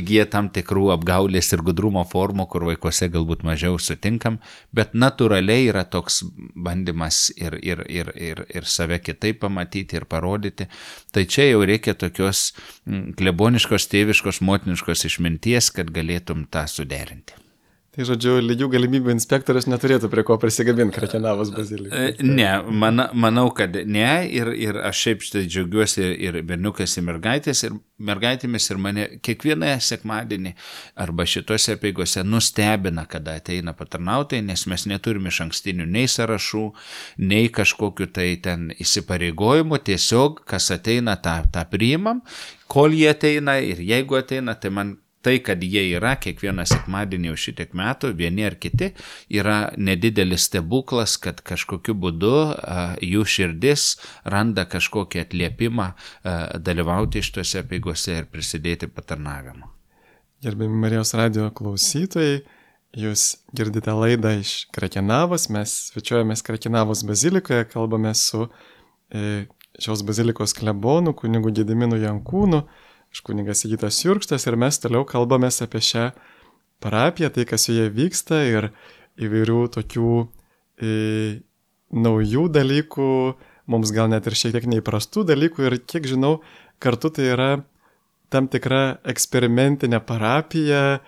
[0.00, 4.40] įgyja tam tikrų apgaulės ir gudrumo formų, kur vaikuose galbūt mažiau sutinkam,
[4.74, 6.22] bet natūraliai yra toks
[6.54, 10.68] bandymas ir, ir, ir, ir, ir save kitaip pamatyti ir parodyti.
[11.12, 12.50] Tai čia jau reikia tokios
[12.86, 17.43] mm, kleboniškos, tėviškos, motiniškos išminties, kad galėtum tą suderinti.
[17.94, 21.94] Tai žodžiu, lygių galimybių inspektorius neturėtų prie ko prisigabinti Krakenavos baziliką.
[21.94, 24.08] E, ne, man, manau, kad ne.
[24.34, 29.76] Ir, ir aš šiaip štai džiaugiuosi ir berniukas, ir mergaitės, ir mergaitėmis, ir mane kiekvieną
[29.78, 30.56] sekmadienį
[31.04, 36.64] arba šitose peigose nustebina, kada ateina patarnautai, nes mes neturime iš ankstinių nei sąrašų,
[37.22, 42.26] nei kažkokiu tai ten įsipareigojimu, tiesiog kas ateina, tą, tą priimam,
[42.66, 47.36] kol jie ateina ir jeigu ateina, tai man tai, kad jie yra kiekvieną sekmadienį jau
[47.46, 48.92] šitiek metų, vieni ar kiti,
[49.32, 52.34] yra nedidelis stebuklas, kad kažkokiu būdu
[53.04, 53.86] jų širdis
[54.28, 55.88] randa kažkokį atliepimą
[56.64, 59.70] dalyvauti iš tuose peigose ir prisidėti patarnavimu.
[60.44, 62.42] Gerbėmi Marijos radio klausytojai,
[63.00, 63.22] jūs
[63.56, 68.44] girdite laidą iš Krakenavos, mes svečiuojamės Krakenavos bazilikoje, kalbame su
[69.08, 69.46] e,
[69.80, 72.60] šios bazilikos klebonu, kunigu Gediminu Jankūnu
[73.14, 76.08] aš kunigas Įgytas Jurkštas ir mes toliau kalbamės apie šią
[76.82, 78.72] parapiją, tai kas joje vyksta ir
[79.22, 80.14] įvairių tokių
[80.82, 80.94] e,
[81.94, 83.10] naujų dalykų,
[83.70, 86.40] mums gal net ir šiek tiek neįprastų dalykų ir kiek žinau,
[86.82, 87.50] kartu tai yra
[88.34, 90.98] tam tikra eksperimentinė parapija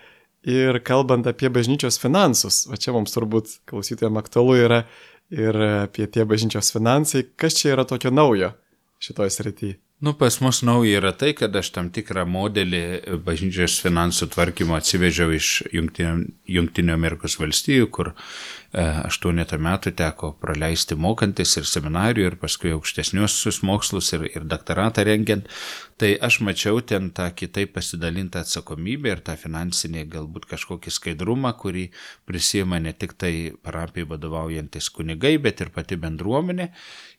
[0.47, 4.85] ir kalbant apie bažnyčios finansus, va čia mums turbūt klausytojams aktualu yra
[5.35, 8.53] ir apie tie bažnyčios finansai, kas čia yra tokio naujo
[9.03, 9.81] šitoje srityje.
[10.01, 12.81] Nu, pas mus nauja yra tai, kad aš tam tikrą modelį
[13.25, 18.17] bažnyčios finansų tvarkymo atsivežiau iš Junktinio Amerikos valstijų, kur e,
[18.77, 25.49] aštuonetą metų teko praleisti mokantis ir seminarijų ir paskui aukštesniuosius mokslus ir, ir doktoratą rengiant.
[25.97, 31.87] Tai aš mačiau ten tą kitaip pasidalintą atsakomybę ir tą finansinį galbūt kažkokį skaidrumą, kurį
[32.29, 33.33] prisima ne tik tai
[33.65, 36.69] parapijai vadovaujantis kunigai, bet ir pati bendruomenė.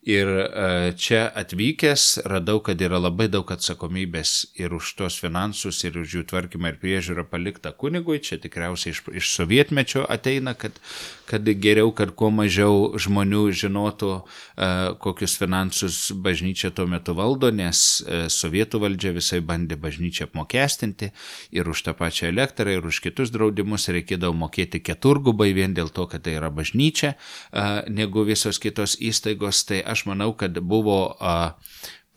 [0.07, 5.97] Ir e, čia atvykęs radau, kad yra labai daug atsakomybės ir už tos finansus, ir
[5.99, 8.21] už jų tvarkymą ir priežiūrą palikta kunigui.
[8.23, 10.77] Čia tikriausiai iš, iš sovietmečio ateina, kad,
[11.27, 14.69] kad geriau, kad kuo mažiau žmonių žinotų, e,
[15.03, 21.12] kokius finansus bažnyčia tuo metu valdo, nes e, sovietų valdžia visai bandė bažnyčią apmokestinti
[21.55, 26.07] ir už tą pačią elektrą, ir už kitus draudimus reikėdavo mokėti keturgubai vien dėl to,
[26.12, 27.15] kad tai yra bažnyčia,
[27.88, 29.63] negu visos kitos įstaigos.
[29.67, 31.17] Tai aš manau, kad buvo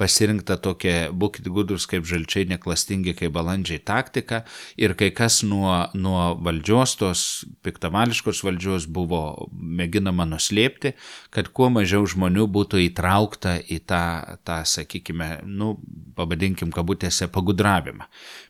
[0.01, 4.43] pasirinkta tokia būkit gudrus kaip žalčiai, neklastingi kaip balandžiai taktika
[4.81, 7.25] ir kai kas nuo, nuo valdžios, tos
[7.67, 10.95] piktavališkos valdžios buvo mėginama nuslėpti,
[11.35, 14.05] kad kuo mažiau žmonių būtų įtraukta į tą,
[14.47, 15.75] tą sakykime, nu,
[16.17, 18.09] pavadinkim kabutėse, pagudravimą.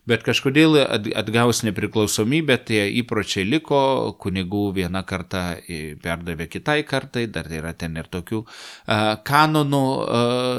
[0.09, 0.79] Bet kažkodėl
[1.13, 5.59] atgaus nepriklausomybę, tie įpročiai liko, kunigų viena karta
[6.01, 8.39] perdavė kitai kartai, dar yra ten ir tokių
[9.29, 9.83] kanonų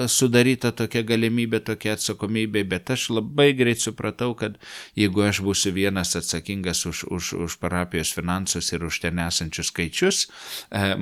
[0.07, 4.61] sudaryta tokia galimybė, tokia atsakomybė, bet aš labai greit supratau, kad
[4.95, 10.23] jeigu aš būsiu vienas atsakingas už, už, už parapijos finansus ir už ten esančius skaičius,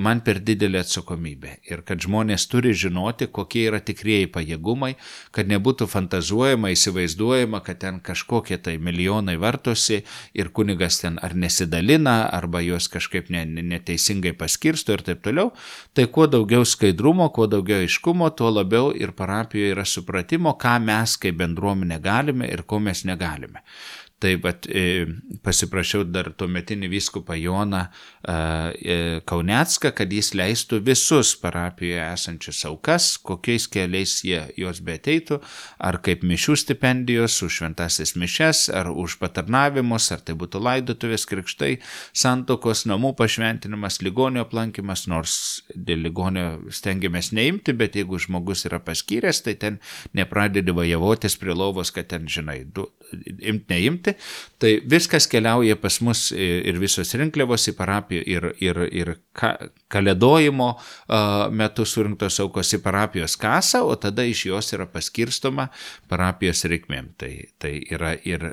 [0.00, 1.58] man per didelė atsakomybė.
[1.68, 4.94] Ir kad žmonės turi žinoti, kokie yra tikrieji pajėgumai,
[5.36, 8.00] kad nebūtų fantazuojama, įsivaizduojama, kad ten
[8.40, 14.92] kažkokie tai milijonai vartosi ir kunigas ten ar nesidalina, arba juos kažkaip ne, neteisingai paskirsto
[14.92, 15.52] ir taip toliau.
[15.94, 21.16] Tai kuo daugiau skaidrumo, kuo daugiau aiškumo, tuo labiau ir parapijoje yra supratimo, ką mes
[21.16, 23.62] kaip bendruomenė galime ir ko mes negalime.
[24.20, 24.66] Tai bet
[25.44, 27.86] pasiprašiau dar tuometinį vyskupą Joną
[29.24, 35.38] Kaunecką, kad jis leistų visus parapijoje esančius aukas, kokiais keliais jie juos beteitų,
[35.80, 41.72] ar kaip mišių stipendijos už šventasis mišes, ar už patarnavimus, ar tai būtų laidotuvės, krikštai,
[42.12, 45.38] santokos, namų pašventinimas, ligonio aplankimas, nors
[45.72, 49.80] dėl ligonio stengiamės neimti, bet jeigu žmogus yra paskyręs, tai ten
[50.12, 52.90] nepradedi vajavotis prie lovos, kad ten, žinai, du,
[53.40, 54.09] imti, neimti.
[54.60, 59.54] Tai viskas keliauja pas mus ir visos rinkliavos į parapiją ir, ir, ir ka,
[59.92, 60.70] kalėdojimo
[61.56, 65.70] metu surinktos aukos į parapijos kasą, o tada iš jos yra paskirstoma
[66.12, 67.14] parapijos reikmėm.
[67.20, 68.50] Tai, tai yra ir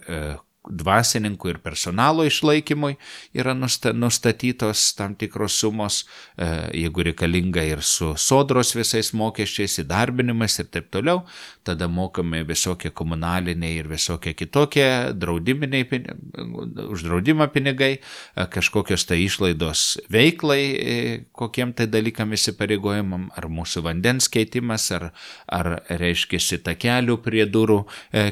[0.70, 2.96] dvasininkų ir personalo išlaikymui
[3.38, 6.04] yra nustatytos tam tikros sumos,
[6.38, 6.48] e,
[6.84, 11.24] jeigu reikalinga ir su sodros visais mokesčiais, įdarbinimas ir taip toliau,
[11.68, 15.88] tada mokami visokie komunaliniai ir visokie kitokie draudiminiai,
[16.88, 20.98] už draudimą pinigai, e, kažkokios tai išlaidos veiklai, e,
[21.32, 25.12] kokiem tai dalykam įsipareigojimam, ar mūsų vandens keitimas, ar,
[25.48, 27.84] ar reiškia takelių prie durų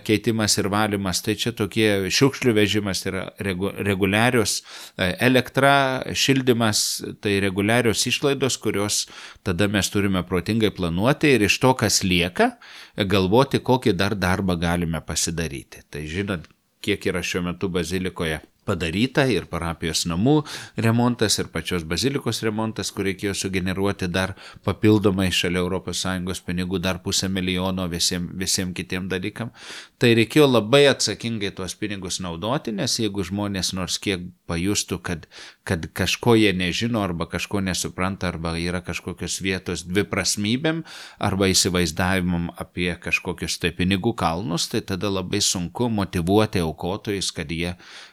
[0.05, 4.57] keitimas ir valymas, tai čia tokie šių šiukšlių vežimas yra regu, reguliarios,
[4.97, 5.75] e, elektra,
[6.13, 6.81] šildymas,
[7.21, 9.05] tai reguliarios išlaidos, kurios
[9.45, 12.55] tada mes turime protingai planuoti ir iš to, kas lieka,
[12.97, 15.85] galvoti, kokį dar darbą galime pasidaryti.
[15.89, 16.49] Tai žinot,
[16.81, 20.41] kiek yra šiuo metu bazilikoje padaryta ir parapijos namų
[20.81, 27.29] remontas, ir pačios bazilikos remontas, kur reikėjo sugeneruoti dar papildomai šalia ES pinigų dar pusę
[27.29, 29.51] milijono visiems visiem kitiem dalykam.
[29.99, 35.27] Tai reikėjo labai atsakingai tuos pinigus naudoti, nes jeigu žmonės nors kiek pajustų, kad,
[35.65, 40.83] kad kažko jie nežino arba kažko nesupranta arba yra kažkokios vietos dviprasmybėm
[41.19, 47.73] arba įsivaizdavimam apie kažkokius tai pinigų kalnus, tai tada labai sunku motivuoti aukotojus, kad jie
[47.73, 48.05] uh,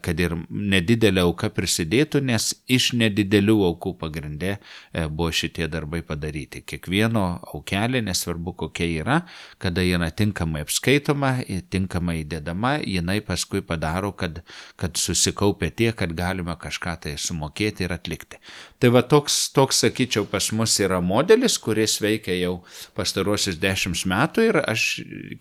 [0.00, 6.62] kad ir nedidelė auka prisidėtų, nes iš nedidelių aukų pagrindė e, buvo šitie darbai padaryti.
[6.64, 9.18] Kiekvieno aukelė, nesvarbu kokia yra,
[9.60, 11.34] kada yra tinkamai apskaitoma,
[11.72, 14.40] tinkamai įdedama, jinai paskui padaro, kad,
[14.80, 18.40] kad susikaupė tiek, kad galima kažką tai sumokėti ir atlikti.
[18.80, 22.52] Tai va toks, toks, sakyčiau, pas mus yra modelis, kuris veikia jau
[22.96, 24.84] pastarosius dešimt metų ir aš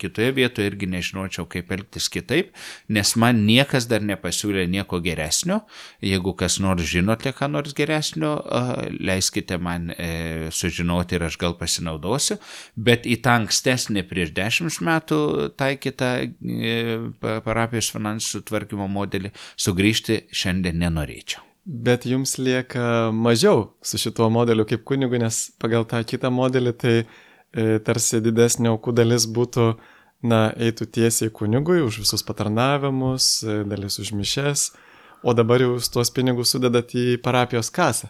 [0.01, 2.51] kitoje vietoje irgi nežinočiau, kaip elgtis kitaip,
[2.91, 5.61] nes man niekas dar nepasiūlė nieko geresnio.
[6.03, 8.35] Jeigu kas nors žinote, ką nors geresnio,
[8.99, 12.39] leiskite man e, sužinoti ir aš gal pasinaudosiu.
[12.75, 15.19] Bet į tą ankstesnį prieš dešimt metų
[15.59, 16.79] taikytą e,
[17.47, 21.48] parapijos finansų tvarkymo modelį sugrįžti šiandien nenorėčiau.
[21.69, 26.93] Bet jums lieka mažiau su šituo modeliu kaip kunigu, nes pagal tą kitą modelį tai
[26.97, 29.67] e, tarsi didesnė aukų dalis būtų
[30.25, 34.71] na, eitų tiesiai kunigui už visus patarnavimus, dalis už mišes,
[35.21, 38.09] o dabar jau tuos pinigus sudedat į parapijos kasą.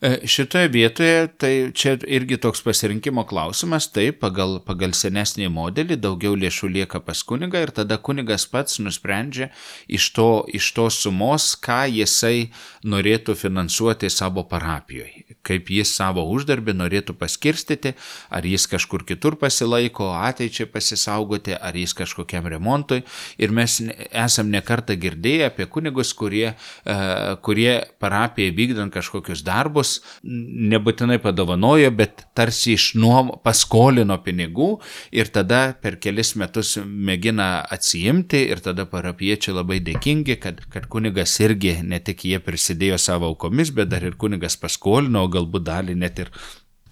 [0.00, 6.36] E, šitoje vietoje, tai čia irgi toks pasirinkimo klausimas, taip, pagal, pagal senesnį modelį daugiau
[6.36, 9.48] lėšų lieka pas kunigą ir tada kunigas pats nusprendžia
[9.88, 12.50] iš, to, iš tos sumos, ką jisai
[12.84, 17.94] norėtų finansuoti savo parapijoje kaip jis savo uždarbį norėtų paskirstyti,
[18.34, 23.02] ar jis kažkur kitur pasilaiko, ateičiai pasisaugoti, ar jis kažkokiam remontui.
[23.38, 23.78] Ir mes
[24.10, 26.96] esam nekartą girdėję apie kunigus, kurie, e,
[27.46, 29.85] kurie parapijai vykdant kažkokius darbus,
[30.72, 34.70] nebūtinai padovanojo, bet tarsi iš nuom paskolino pinigų
[35.16, 41.38] ir tada per kelis metus mėgina atsijimti ir tada parapiečiai labai dėkingi, kad, kad kunigas
[41.44, 46.24] irgi ne tik jie prisidėjo savo aukomis, bet dar ir kunigas paskolino, galbūt dalį net
[46.26, 46.32] ir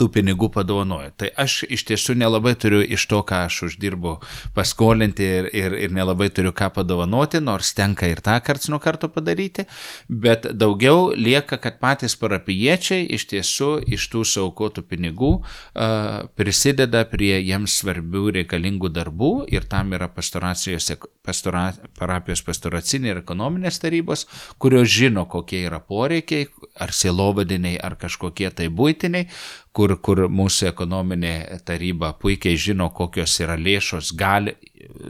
[0.01, 1.13] tų pinigų padovanoja.
[1.19, 4.17] Tai aš iš tiesų nelabai turiu iš to, ką aš uždirbu,
[4.57, 9.09] paskolinti ir, ir, ir nelabai turiu ką padovanoti, nors tenka ir tą karts nuo karto
[9.13, 9.67] padaryti,
[10.09, 17.37] bet daugiau lieka, kad patys parapiečiai iš tiesų iš tų saukotų pinigų uh, prisideda prie
[17.39, 21.65] jiems svarbių reikalingų darbų ir tam yra pastora,
[21.99, 24.27] parapijos pastoracinė ir ekonominės tarybos,
[24.59, 26.49] kurios žino, kokie yra poreikiai,
[26.81, 29.29] ar silovadiniai, ar kažkokie tai būtiniai,
[29.75, 31.35] kur, kur mūsų ekonominė
[31.67, 34.55] taryba puikiai žino, kokios yra lėšos gali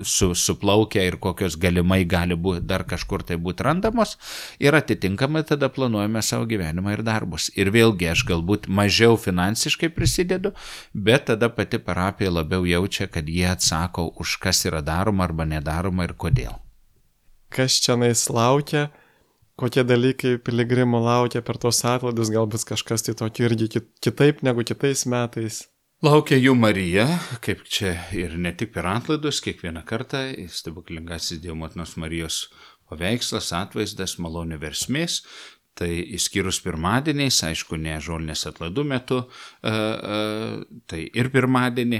[0.02, 4.16] su, suplaukia ir kokios galimai gali būti dar kažkur tai būti randamos
[4.62, 7.50] ir atitinkamai tada planuojame savo gyvenimą ir darbus.
[7.58, 10.54] Ir vėlgi aš galbūt mažiau finansiškai prisidedu,
[10.94, 16.08] bet tada pati parapija labiau jaučia, kad jie atsako už kas yra daroma arba nedaroma
[16.08, 16.56] ir kodėl.
[17.54, 18.88] Kas čia nais laukia?
[19.60, 23.70] Kokie dalykai piligrimų laukia per tos atlaidus, galbūt kažkas tai tokio irgi
[24.02, 25.64] kitaip negu kitais metais.
[26.04, 27.06] Laukia jų Marija,
[27.40, 32.42] kaip čia ir ne tik per atlaidus, kiekvieną kartą stebuklingasis Dievo motinos Marijos
[32.90, 35.22] paveikslas, atvaizdas, malonių versmės.
[35.74, 39.16] Tai išskyrus pirmadieniais, aišku, ne žolinės atlaidų metu,
[39.62, 41.98] tai ir pirmadienį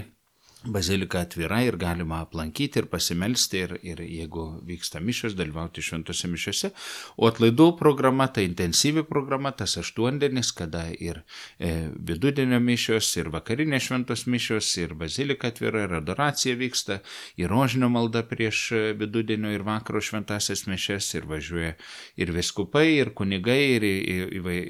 [0.67, 6.71] bazilika atvira ir galima aplankyti ir pasimelsti ir, ir jeigu vyksta mišios, dalyvauti šventose mišiose.
[7.17, 11.23] O atlaidų programa, tai intensyvi programa, tas aštuondienis, kada ir
[11.59, 17.01] e, vidudienio mišios, ir vakarinės šventos mišios, ir bazilika atvira, ir adoracija vyksta,
[17.41, 21.75] ir rožinio malda prieš e, vidudienio ir vakaro šventasias mišias, ir važiuoja
[22.17, 23.89] ir viskupai, ir kunigai, ir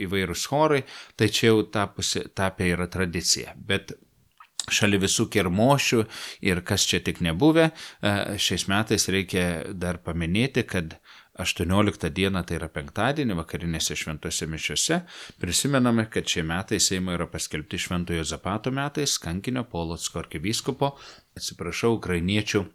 [0.06, 0.82] įvairūs chorai,
[1.16, 3.54] tai čia jau tapusi, tapė yra tradicija.
[3.56, 3.94] Bet
[4.72, 6.04] šalia visų kermošių
[6.46, 10.96] ir kas čia tik nebuvę, e, šiais metais reikia dar paminėti, kad
[11.34, 15.00] 18 dieną, tai yra penktadienį, vakarinėse šventose mišiose,
[15.42, 20.92] prisimename, kad šie metai Seimo yra paskelbti Šventojo Zapato metais, kankinio Polotsko arkivyskupo,
[21.34, 22.68] atsiprašau, ukrainiečių e,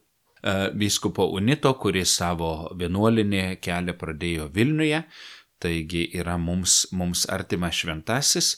[0.75, 5.05] vyskupo Unito, kuris savo vienuolinį kelią pradėjo Vilniuje,
[5.59, 8.57] taigi yra mums, mums artimas šventasis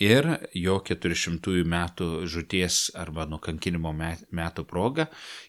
[0.00, 5.06] ir jo 400 metų žuties arba nukankinimo metų proga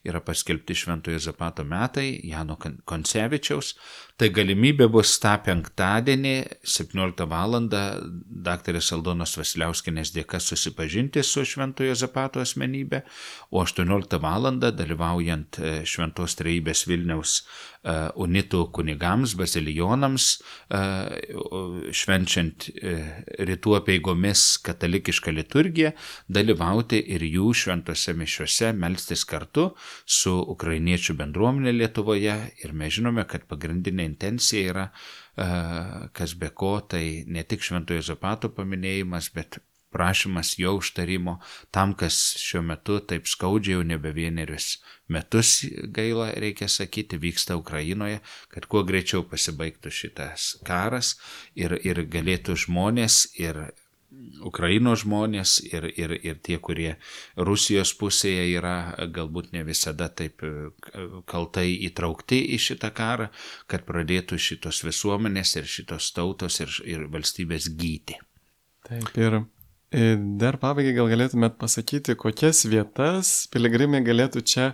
[0.08, 3.76] yra paskelbti Šventojo Zapato metai Jano Koncevičiaus.
[4.22, 7.56] Tai galimybė bus tą penktadienį 17 val.
[7.66, 8.78] dr.
[8.94, 13.00] Aldonos Vasiliauskinės dėka susipažinti su Šventojo Zapato asmenybė,
[13.50, 14.46] o 18 val.
[14.62, 20.28] dalyvaujant e, Šventos Treibės Vilniaus e, unitų kunigams, bazilijonams,
[20.70, 20.84] e,
[21.90, 22.70] švenčiant
[23.50, 25.96] rytų apieigomis katalikišką liturgiją,
[26.30, 29.72] dalyvauti ir jų šventose mišiuose, melstis kartu
[30.06, 32.38] su ukrainiečių bendruomenė Lietuvoje.
[32.62, 35.50] Ir mes žinome, kad pagrindinė intencija yra, e,
[36.14, 41.40] kas be ko, tai ne tik šventojo zapato paminėjimas, bet prašymas jo užtarimo
[41.72, 44.78] tam, kas šiuo metu taip skaudžiai jau nebe vienerius
[45.12, 45.66] metus
[45.98, 48.22] gaila, reikia sakyti, vyksta Ukrainoje,
[48.54, 51.18] kad kuo greičiau pasibaigtų šitas karas
[51.56, 53.66] ir, ir galėtų žmonės ir
[54.46, 56.96] Ukrainos žmonės ir, ir, ir tie, kurie
[57.38, 58.76] Rusijos pusėje yra
[59.14, 60.70] galbūt ne visada taip e,
[61.30, 63.30] kaltai įtraukti į šitą karą,
[63.72, 68.20] kad pradėtų šitos visuomenės ir šitos tautos ir, ir valstybės gyti.
[68.88, 74.72] Taip ir e, dar pabaigai gal galėtumėt pasakyti, kokias vietas piligrimai galėtų čia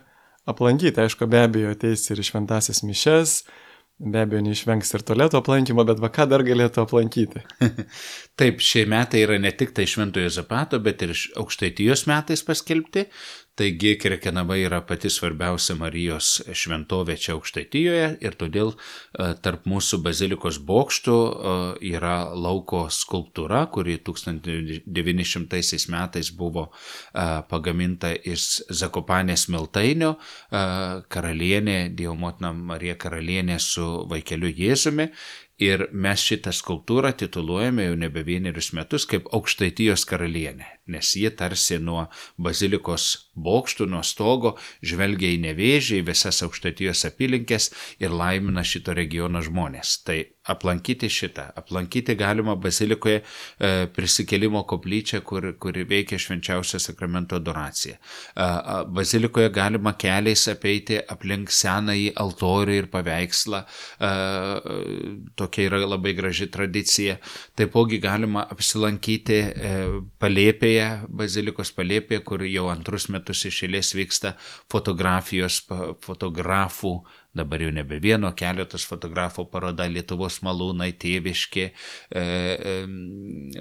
[0.47, 1.03] aplankyti.
[1.03, 3.41] Aišku, be abejo, ateis ir šventasias mišes,
[3.97, 7.41] Be abejo, neišvengs ir tualeto aplankymo, bet va ką dar galėtų aplankyti.
[8.39, 13.07] Taip, šie metai yra ne tik tai Šventojo Zapato, bet ir aukštaitijos metais paskelbti.
[13.58, 20.60] Taigi Krekenava yra pati svarbiausia Marijos šventovė čia aukštaitijoje ir todėl e, tarp mūsų bazilikos
[20.67, 21.56] bokštų e,
[21.89, 30.13] yra lauko skulptūra, kuri 1900 metais buvo e, pagaminta iš Zakopanės miltainio,
[30.52, 35.10] karalienė, Dievo motina Marija karalienė su vaikeliu Jėzumi.
[35.65, 41.80] Ir mes šitą skulptūrą tituluojame jau nebe vienerius metus kaip aukštaitijos karalienė nes ji tarsi
[41.84, 42.08] nuo
[42.41, 47.69] bazilikos bokštų, nuo stogo žvelgia į nevėžį, į visas aukštatijos apylinkės
[48.02, 50.00] ir laimina šito regiono žmonės.
[50.08, 57.97] Tai aplankyti šitą, aplankyti galima bazilikoje e, prisikelimo koplyčią, kur, kur veikia švenčiausio sakramento adoracija.
[57.97, 58.47] E,
[58.95, 63.63] bazilikoje galima keliais apeiti aplink senąjį altorių ir paveikslą,
[64.00, 64.12] e,
[65.39, 67.17] tokia yra labai graži tradicija.
[67.58, 69.76] Taipogi galima apsilankyti e,
[70.21, 74.36] palėpėje palėpėje, bazilikos palėpėje, kur jau antrus metus išėlės vyksta
[74.72, 75.62] fotografijos,
[76.06, 76.94] fotografų
[77.38, 82.76] dabar jau nebe vieno, keletos fotografų paroda Lietuvos malūnai, tėviški, e, e,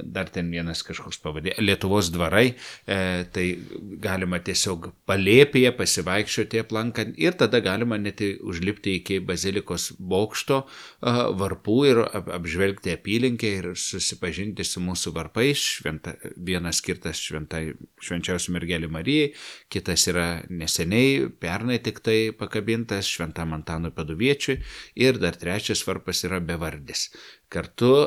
[0.03, 2.47] dar ten vienas kažkoks pavadė, Lietuvos dvarai,
[2.87, 2.99] e,
[3.33, 3.47] tai
[4.03, 11.79] galima tiesiog palėpėje pasivaikščioti aplankant ir tada galima net užlipti iki bazilikos bokšto e, varpų
[11.91, 15.62] ir ap, apžvelgti apylinkę ir susipažinti su mūsų varpais.
[15.77, 19.31] Šventa, vienas skirtas šventai, švenčiausiai mergelį Marijai,
[19.73, 24.61] kitas yra neseniai, pernai tik tai pakabintas šventam ant Antanui Paduviečiui
[25.03, 27.09] ir dar trečias varpas yra bevardis.
[27.51, 28.07] Kartu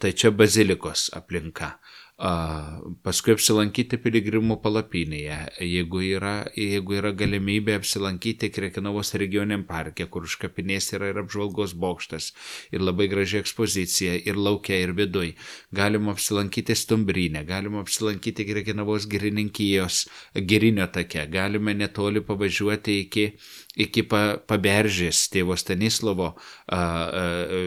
[0.00, 1.74] tai čia bazilikos aplinka.
[2.14, 10.36] Paskui apsilankyti piligrimų palapinėje, jeigu yra, jeigu yra galimybė apsilankyti Krekinovos regioniam parke, kur už
[10.44, 12.30] kapinės yra ir apžvalgos bokštas,
[12.70, 15.32] ir labai graži ekspozicija, ir laukia, ir viduj.
[15.74, 20.04] Galima apsilankyti Stumbrinę, galima apsilankyti Krekinovos girininkijos
[20.38, 23.32] girinio take, galime netoli pavažiuoti iki
[23.76, 26.34] iki paberžės tėvo Stanislovo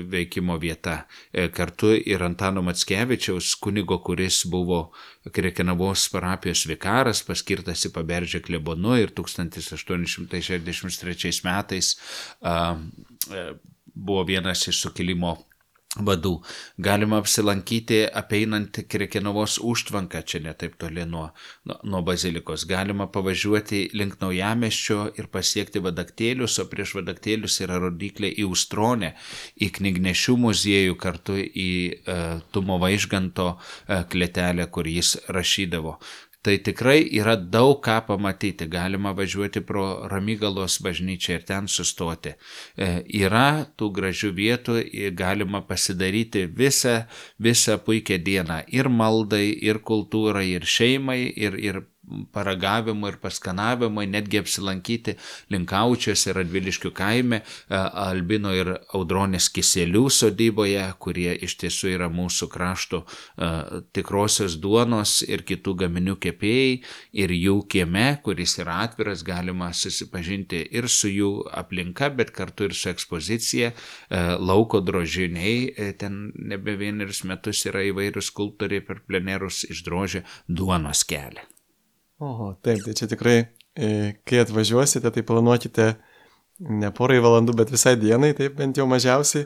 [0.07, 1.07] veikimo vieta.
[1.31, 4.91] E, kartu ir Antano Matskevičiaus kunigo, kuris buvo
[5.33, 11.87] Krekenavos parapijos vikaras, paskirtas į paberžę klebonu ir 1863 metais
[12.41, 12.53] e,
[13.97, 15.37] buvo vienas iš sukilimo
[16.05, 16.33] vadų.
[16.77, 21.29] Galima apsilankyti apeinant Krekenovos užtvanką, čia netaip toli nuo,
[21.65, 22.65] nuo, bazilikos.
[22.69, 29.13] Galima pavažiuoti link naujameščio ir pasiekti vadaktėlius, o prieš vadaktėlius yra rodiklė į Ustronę,
[29.58, 35.98] į knygnešių muziejų kartu į uh, Tumo Vaižganto uh, kletelę, kur jis rašydavo.
[36.46, 38.67] Tai tikrai yra daug ką pamatyti.
[38.71, 42.35] Galima važiuoti pro Ramygalos bažnyčią ir ten sustoti.
[42.77, 44.77] E, yra tų gražių vietų,
[45.17, 47.02] galima pasidaryti visą,
[47.42, 48.62] visą puikią dieną.
[48.69, 51.81] Ir maldai, ir kultūrai, ir šeimai, ir, ir
[52.31, 55.15] paragavimui ir paskanavimui, netgi apsilankyti
[55.51, 62.49] Linkaučiuose ir Radviliškių kaime, e, Albino ir Audronės kiselių sodyboje, kurie iš tiesų yra mūsų
[62.53, 63.49] krašto e,
[63.95, 66.79] tikrosios duonos ir kitų gaminių kepėjai,
[67.23, 72.77] ir jų kieme, kuris yra atviras, galima susipažinti ir su jų aplinka, bet kartu ir
[72.77, 80.23] su ekspozicija, e, lauko drožiniai, ten nebe vienerius metus yra įvairius skulptoriai per plenerus išdrožę
[80.47, 81.56] duonos kelią.
[82.23, 83.37] Oho, taip, tai čia tikrai,
[83.77, 85.91] e, kai atvažiuosite, tai planuokite
[86.65, 89.45] ne porai valandų, bet visai dienai, taip bent jau mažiausiai.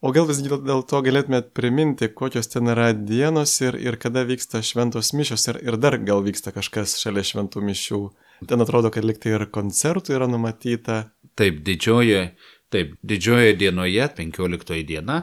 [0.00, 4.62] O gal vis dėl to galėtumėt priminti, kokios ten yra dienos ir, ir kada vyksta
[4.64, 8.00] šventos mišios ir, ir dar gal vyksta kažkas šalia šventų mišių.
[8.48, 11.02] Ten atrodo, kad liktai ir koncertų yra numatyta.
[11.36, 12.22] Taip, didžiojoje,
[12.72, 15.18] taip, didžiojoje dienoje, 15 diena,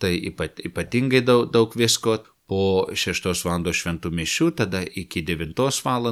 [0.00, 2.16] tai ypat, ypatingai daug, daug visko,
[2.52, 3.64] po 6 val.
[3.72, 6.08] šventų mišių, tada iki 9 val.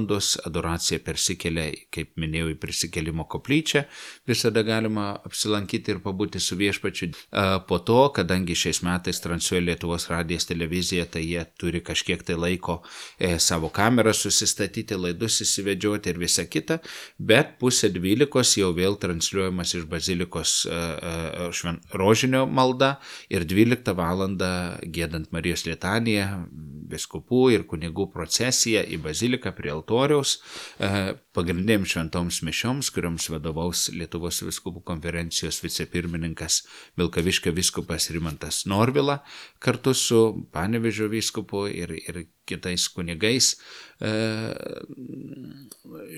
[0.46, 3.82] adoracija persikelia, kaip minėjau, į prisikėlimo koplyčią,
[4.28, 7.10] visada galima apsilankyti ir pabūti su viešpačiu.
[7.68, 12.78] Po to, kadangi šiais metais transliuoja Lietuvos radijas televizija, tai jie turi kažkiek tai laiko
[13.18, 16.78] e, savo kamerą susistatyti, laidus įsivedžioti ir visa kita,
[17.18, 20.56] bet pusė dvylikos jau vėl transliuojamas iš bazilikos
[21.56, 22.94] šven, rožinio malda
[23.28, 24.24] ir 12 val.
[24.30, 26.29] gėdant Marijos lietaniją
[26.90, 30.36] biskupų ir kunigų procesiją į baziliką prie altoriaus
[30.78, 36.62] e, pagrindiniams šventoms mišioms, kuriams vadovaus Lietuvos viskupų konferencijos vicepirmininkas
[37.00, 39.20] Vilkaviškio viskupas Rimantas Norvila
[39.62, 40.22] kartu su
[40.52, 43.54] Panevežio viskupu ir, ir kitais kunigais
[44.00, 44.10] e,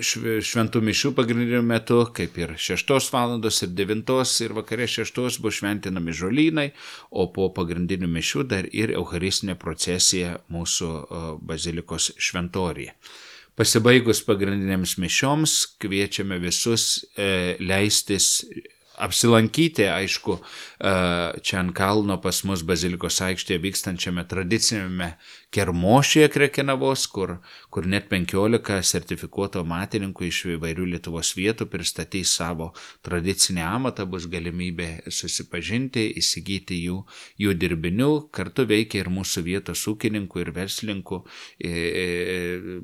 [0.02, 3.38] šventų mišių pagrindiniu metu, kaip ir 6 val.
[3.38, 4.12] ir 9
[4.44, 6.68] ir vakarė 6 bus šventinami žolynai,
[7.10, 10.90] o po pagrindinių mišių dar ir Eucharistinė procesija mūsų
[11.42, 12.94] bazilikos šventorėje.
[13.56, 18.38] Pasibaigus pagrindinėms mišioms kviečiame visus e, leistis
[19.02, 20.36] apsilankyti, aišku,
[21.42, 25.12] čia ant kalno pas mus Bazilikos aikštėje vykstančiame tradicinėme
[25.52, 27.34] Kermošėje Krekenavos, kur,
[27.68, 32.70] kur net 15 sertifikuoto matininkų iš įvairių Lietuvos vietų pristatys savo
[33.04, 37.02] tradicinį amatą, bus galimybė susipažinti, įsigyti jų,
[37.44, 42.78] jų dirbinių, kartu veikia ir mūsų vietos ūkininkų ir verslininkų e, e,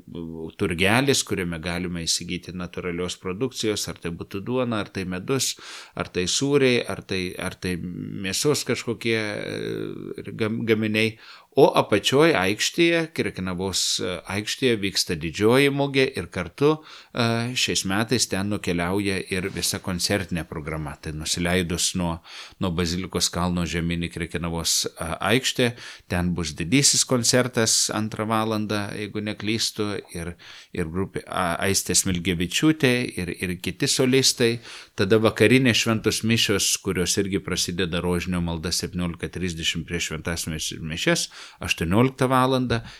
[0.61, 5.55] turgelis, kuriame galime įsigyti natūralios produkcijos, ar tai būtų duona, ar tai medus,
[5.97, 10.37] ar tai sūriai, ar tai, ar tai mėsos kažkokie e,
[10.69, 11.17] gaminiai,
[11.57, 18.51] O apačioje aikštėje, Kirkinavos e, aikštėje vyksta didžioji mugė ir kartu e, šiais metais ten
[18.53, 20.93] nukeliauja ir visa koncertinė programa.
[21.01, 22.19] Tai nusileidus nuo,
[22.61, 25.71] nuo Bazilikos kalno žemyn į Kirkinavos e, aikštę,
[26.13, 30.35] ten bus didysis koncertas antrą valandą, jeigu neklystu, ir,
[30.69, 32.93] ir grupė Aistė Smilgevičiūtė
[33.23, 34.51] ir, ir kiti solistai.
[34.93, 41.27] Tada vakarinė šventos mišios, kurios irgi prasideda rožinio malda 17.30 prieš šventas mišes
[41.65, 42.57] 18 val.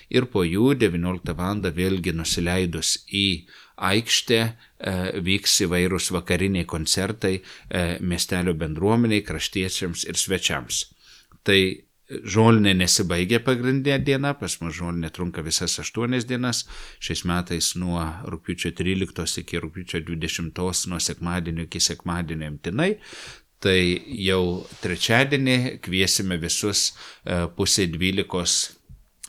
[0.09, 1.61] ir po jų 19 val.
[1.81, 3.47] vėlgi nusileidus į
[3.79, 4.53] aikštę e,
[5.23, 7.43] vyks įvairūs vakariniai koncertai e,
[7.99, 10.85] miestelio bendruomeniai, kraštiečiams ir svečiams.
[11.43, 11.59] Tai
[12.09, 16.63] žolinė nesibaigia pagrindinė diena, pas mus žolinė trunka visas aštuonias dienas,
[17.03, 18.01] šiais metais nuo
[18.33, 22.95] rūpiučio 13 iki rūpiučio 20, nuo sekmadienio iki sekmadienio imtinai,
[23.59, 23.79] Tai
[24.23, 28.53] jau trečiadienį kviesime visus e, pusė dvylikos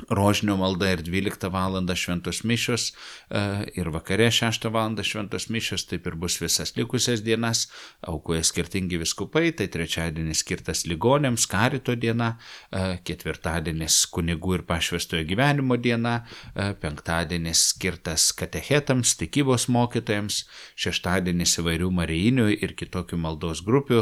[0.08, 1.78] rožinio malda ir 12 val.
[1.96, 2.92] šventos mišios
[3.30, 3.40] e,
[3.76, 4.96] ir vakare 6 val.
[5.02, 7.68] šventos mišios, taip ir bus visas likusias dienas,
[8.00, 12.36] aukoja skirtingi viskupai, tai trečiadienis skirtas ligonėms, karito diena,
[12.72, 16.24] e, ketvirtadienis kunigų ir pašvestojo gyvenimo diena,
[16.54, 20.44] e, penktadienis skirtas katechetams, tikybos mokytojams,
[20.80, 24.00] šeštadienis įvairių marijinių ir kitokių maldos grupių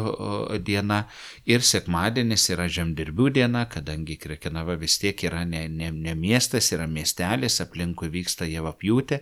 [0.65, 1.05] diena
[1.49, 6.71] ir sekmadienis yra žemdirbių diena, kadangi Krekenava vis tiek yra ne, ne ne, ne miestas,
[6.75, 9.21] yra miestelis, aplinkui vyksta javapjūtė.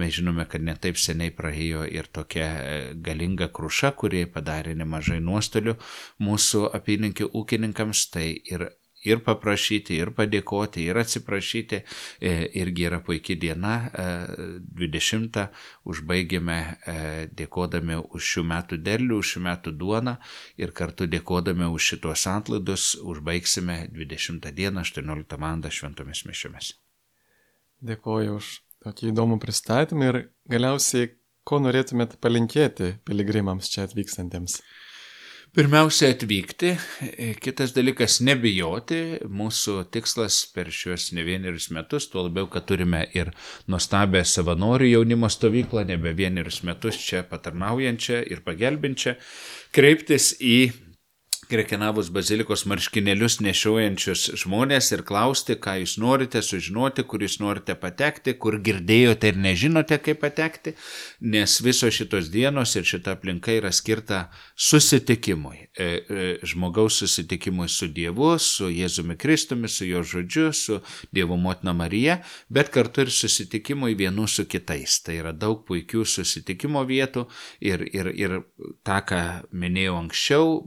[0.00, 5.76] Mes žinome, kad netaip seniai praėjo ir tokia e, galinga kruša, kuri padarė nemažai nuostolių
[6.22, 8.08] mūsų apylinkių ūkininkams.
[8.16, 8.68] Tai ir
[9.06, 11.82] ir paprašyti, ir padėkoti, ir atsiprašyti.
[12.20, 13.74] E, irgi yra puikia diena,
[14.76, 15.46] 20 e,
[15.88, 16.96] užbaigėme e,
[17.36, 20.16] dėkodami už šių metų derlių, už šių metų duoną
[20.60, 25.70] ir kartu dėkodami už šitos antlaidus užbaigsime 20 dieną 18 val.
[25.76, 26.72] šventomis mišiomis.
[27.86, 28.50] Dėkoju už
[28.86, 30.18] tokį įdomų pristatymą ir
[30.50, 31.12] galiausiai,
[31.46, 34.60] ko norėtumėt palinkėti piligrimams čia atvykstantiems?
[35.56, 36.74] Pirmiausia atvykti,
[37.40, 38.98] kitas dalykas nebijoti.
[39.24, 43.30] Mūsų tikslas per šiuos ne vienerius metus, tuo labiau, kad turime ir
[43.64, 49.16] nuostabę savanorių jaunimo stovyklą, nebe vienerius metus čia patarnaujančią ir pagelbinčią,
[49.72, 50.58] kreiptis į
[51.46, 58.34] Krekenavos bazilikos marškinėlius nešiojančius žmonės ir klausti, ką jūs norite sužinoti, kur jūs norite patekti,
[58.34, 60.72] kur girdėjote ir nežinote, kaip patekti,
[61.22, 64.24] nes visos šitos dienos ir šita aplinka yra skirta
[64.58, 65.68] susitikimui.
[65.70, 70.80] E, e, žmogaus susitikimui su Dievu, su Jėzumi Kristumi, su Jo žodžiu, su
[71.14, 72.18] Dievo motina Marija,
[72.50, 74.98] bet kartu ir susitikimui vienų su kitais.
[75.06, 77.28] Tai yra daug puikių susitikimo vietų
[77.62, 78.36] ir, ir, ir
[78.82, 79.22] tą, ką
[79.54, 80.60] minėjau anksčiau,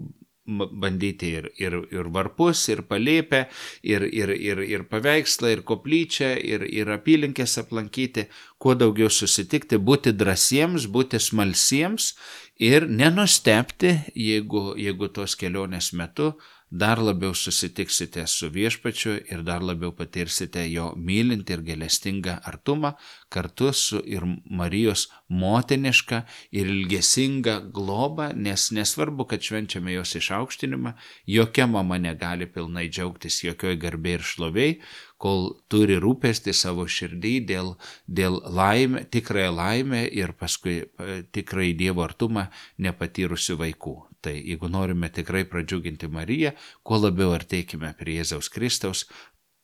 [0.49, 3.45] bandyti ir, ir, ir varpus, ir palėpę,
[3.83, 8.27] ir, ir, ir, ir paveikslą, ir koplyčią, ir, ir apylinkės aplankyti,
[8.59, 12.13] kuo daugiau susitikti, būti drąsiems, būti smalsiems
[12.59, 16.33] ir nenustepti, jeigu, jeigu tos kelionės metu
[16.69, 22.93] dar labiau susitiksite su viešpačiu ir dar labiau patirsite jo mylintį ir gelestingą artumą
[23.29, 30.93] kartu su ir Marijos motiniška ir ilgesinga globa, nes nesvarbu, kad švenčiame jos išaukštinimą,
[31.25, 34.75] jokia mama negali pilnai džiaugtis jokioj garbė ir šloviai,
[35.17, 37.73] kol turi rūpesti savo širdį dėl,
[38.07, 42.47] dėl laimę, tikrąją laimę ir paskui e, tikrai Dievo artumą
[42.77, 43.97] nepatyrusių vaikų.
[44.19, 46.51] Tai jeigu norime tikrai pradžiuginti Mariją,
[46.83, 49.05] kuo labiau artėkime prie Jėzaus Kristaus,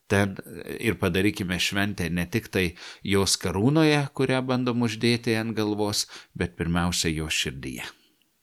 [0.07, 0.35] ten
[0.79, 2.65] ir padarykime šventę ne tik tai
[3.03, 6.05] jos karūnoje, kurią bandom uždėti ant galvos,
[6.37, 7.83] bet pirmiausia jos širdyje.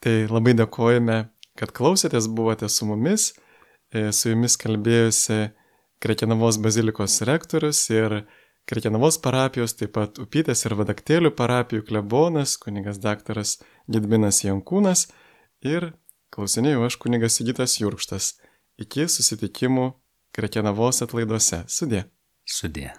[0.02, 1.18] Tai labai dėkojame,
[1.58, 3.30] kad klausėtės, buvote su mumis,
[3.94, 5.52] e, su jumis kalbėjusi
[6.02, 8.24] Krekenavos bazilikos rektorius ir
[8.66, 13.60] Krekenavos parapijos, taip pat Upytės ir Vadaktėlių parapijų klebonas, kunigas daktaras
[13.90, 15.08] Gedminas Jankūnas
[15.66, 15.92] ir
[16.33, 18.35] klausinėjau aš kunigas Sigitas Jurkštas.
[18.80, 19.93] Iki susitikimų
[20.33, 21.64] Krekenavos atlaiduose.
[21.68, 22.07] Sudė.
[22.49, 22.91] Sudė.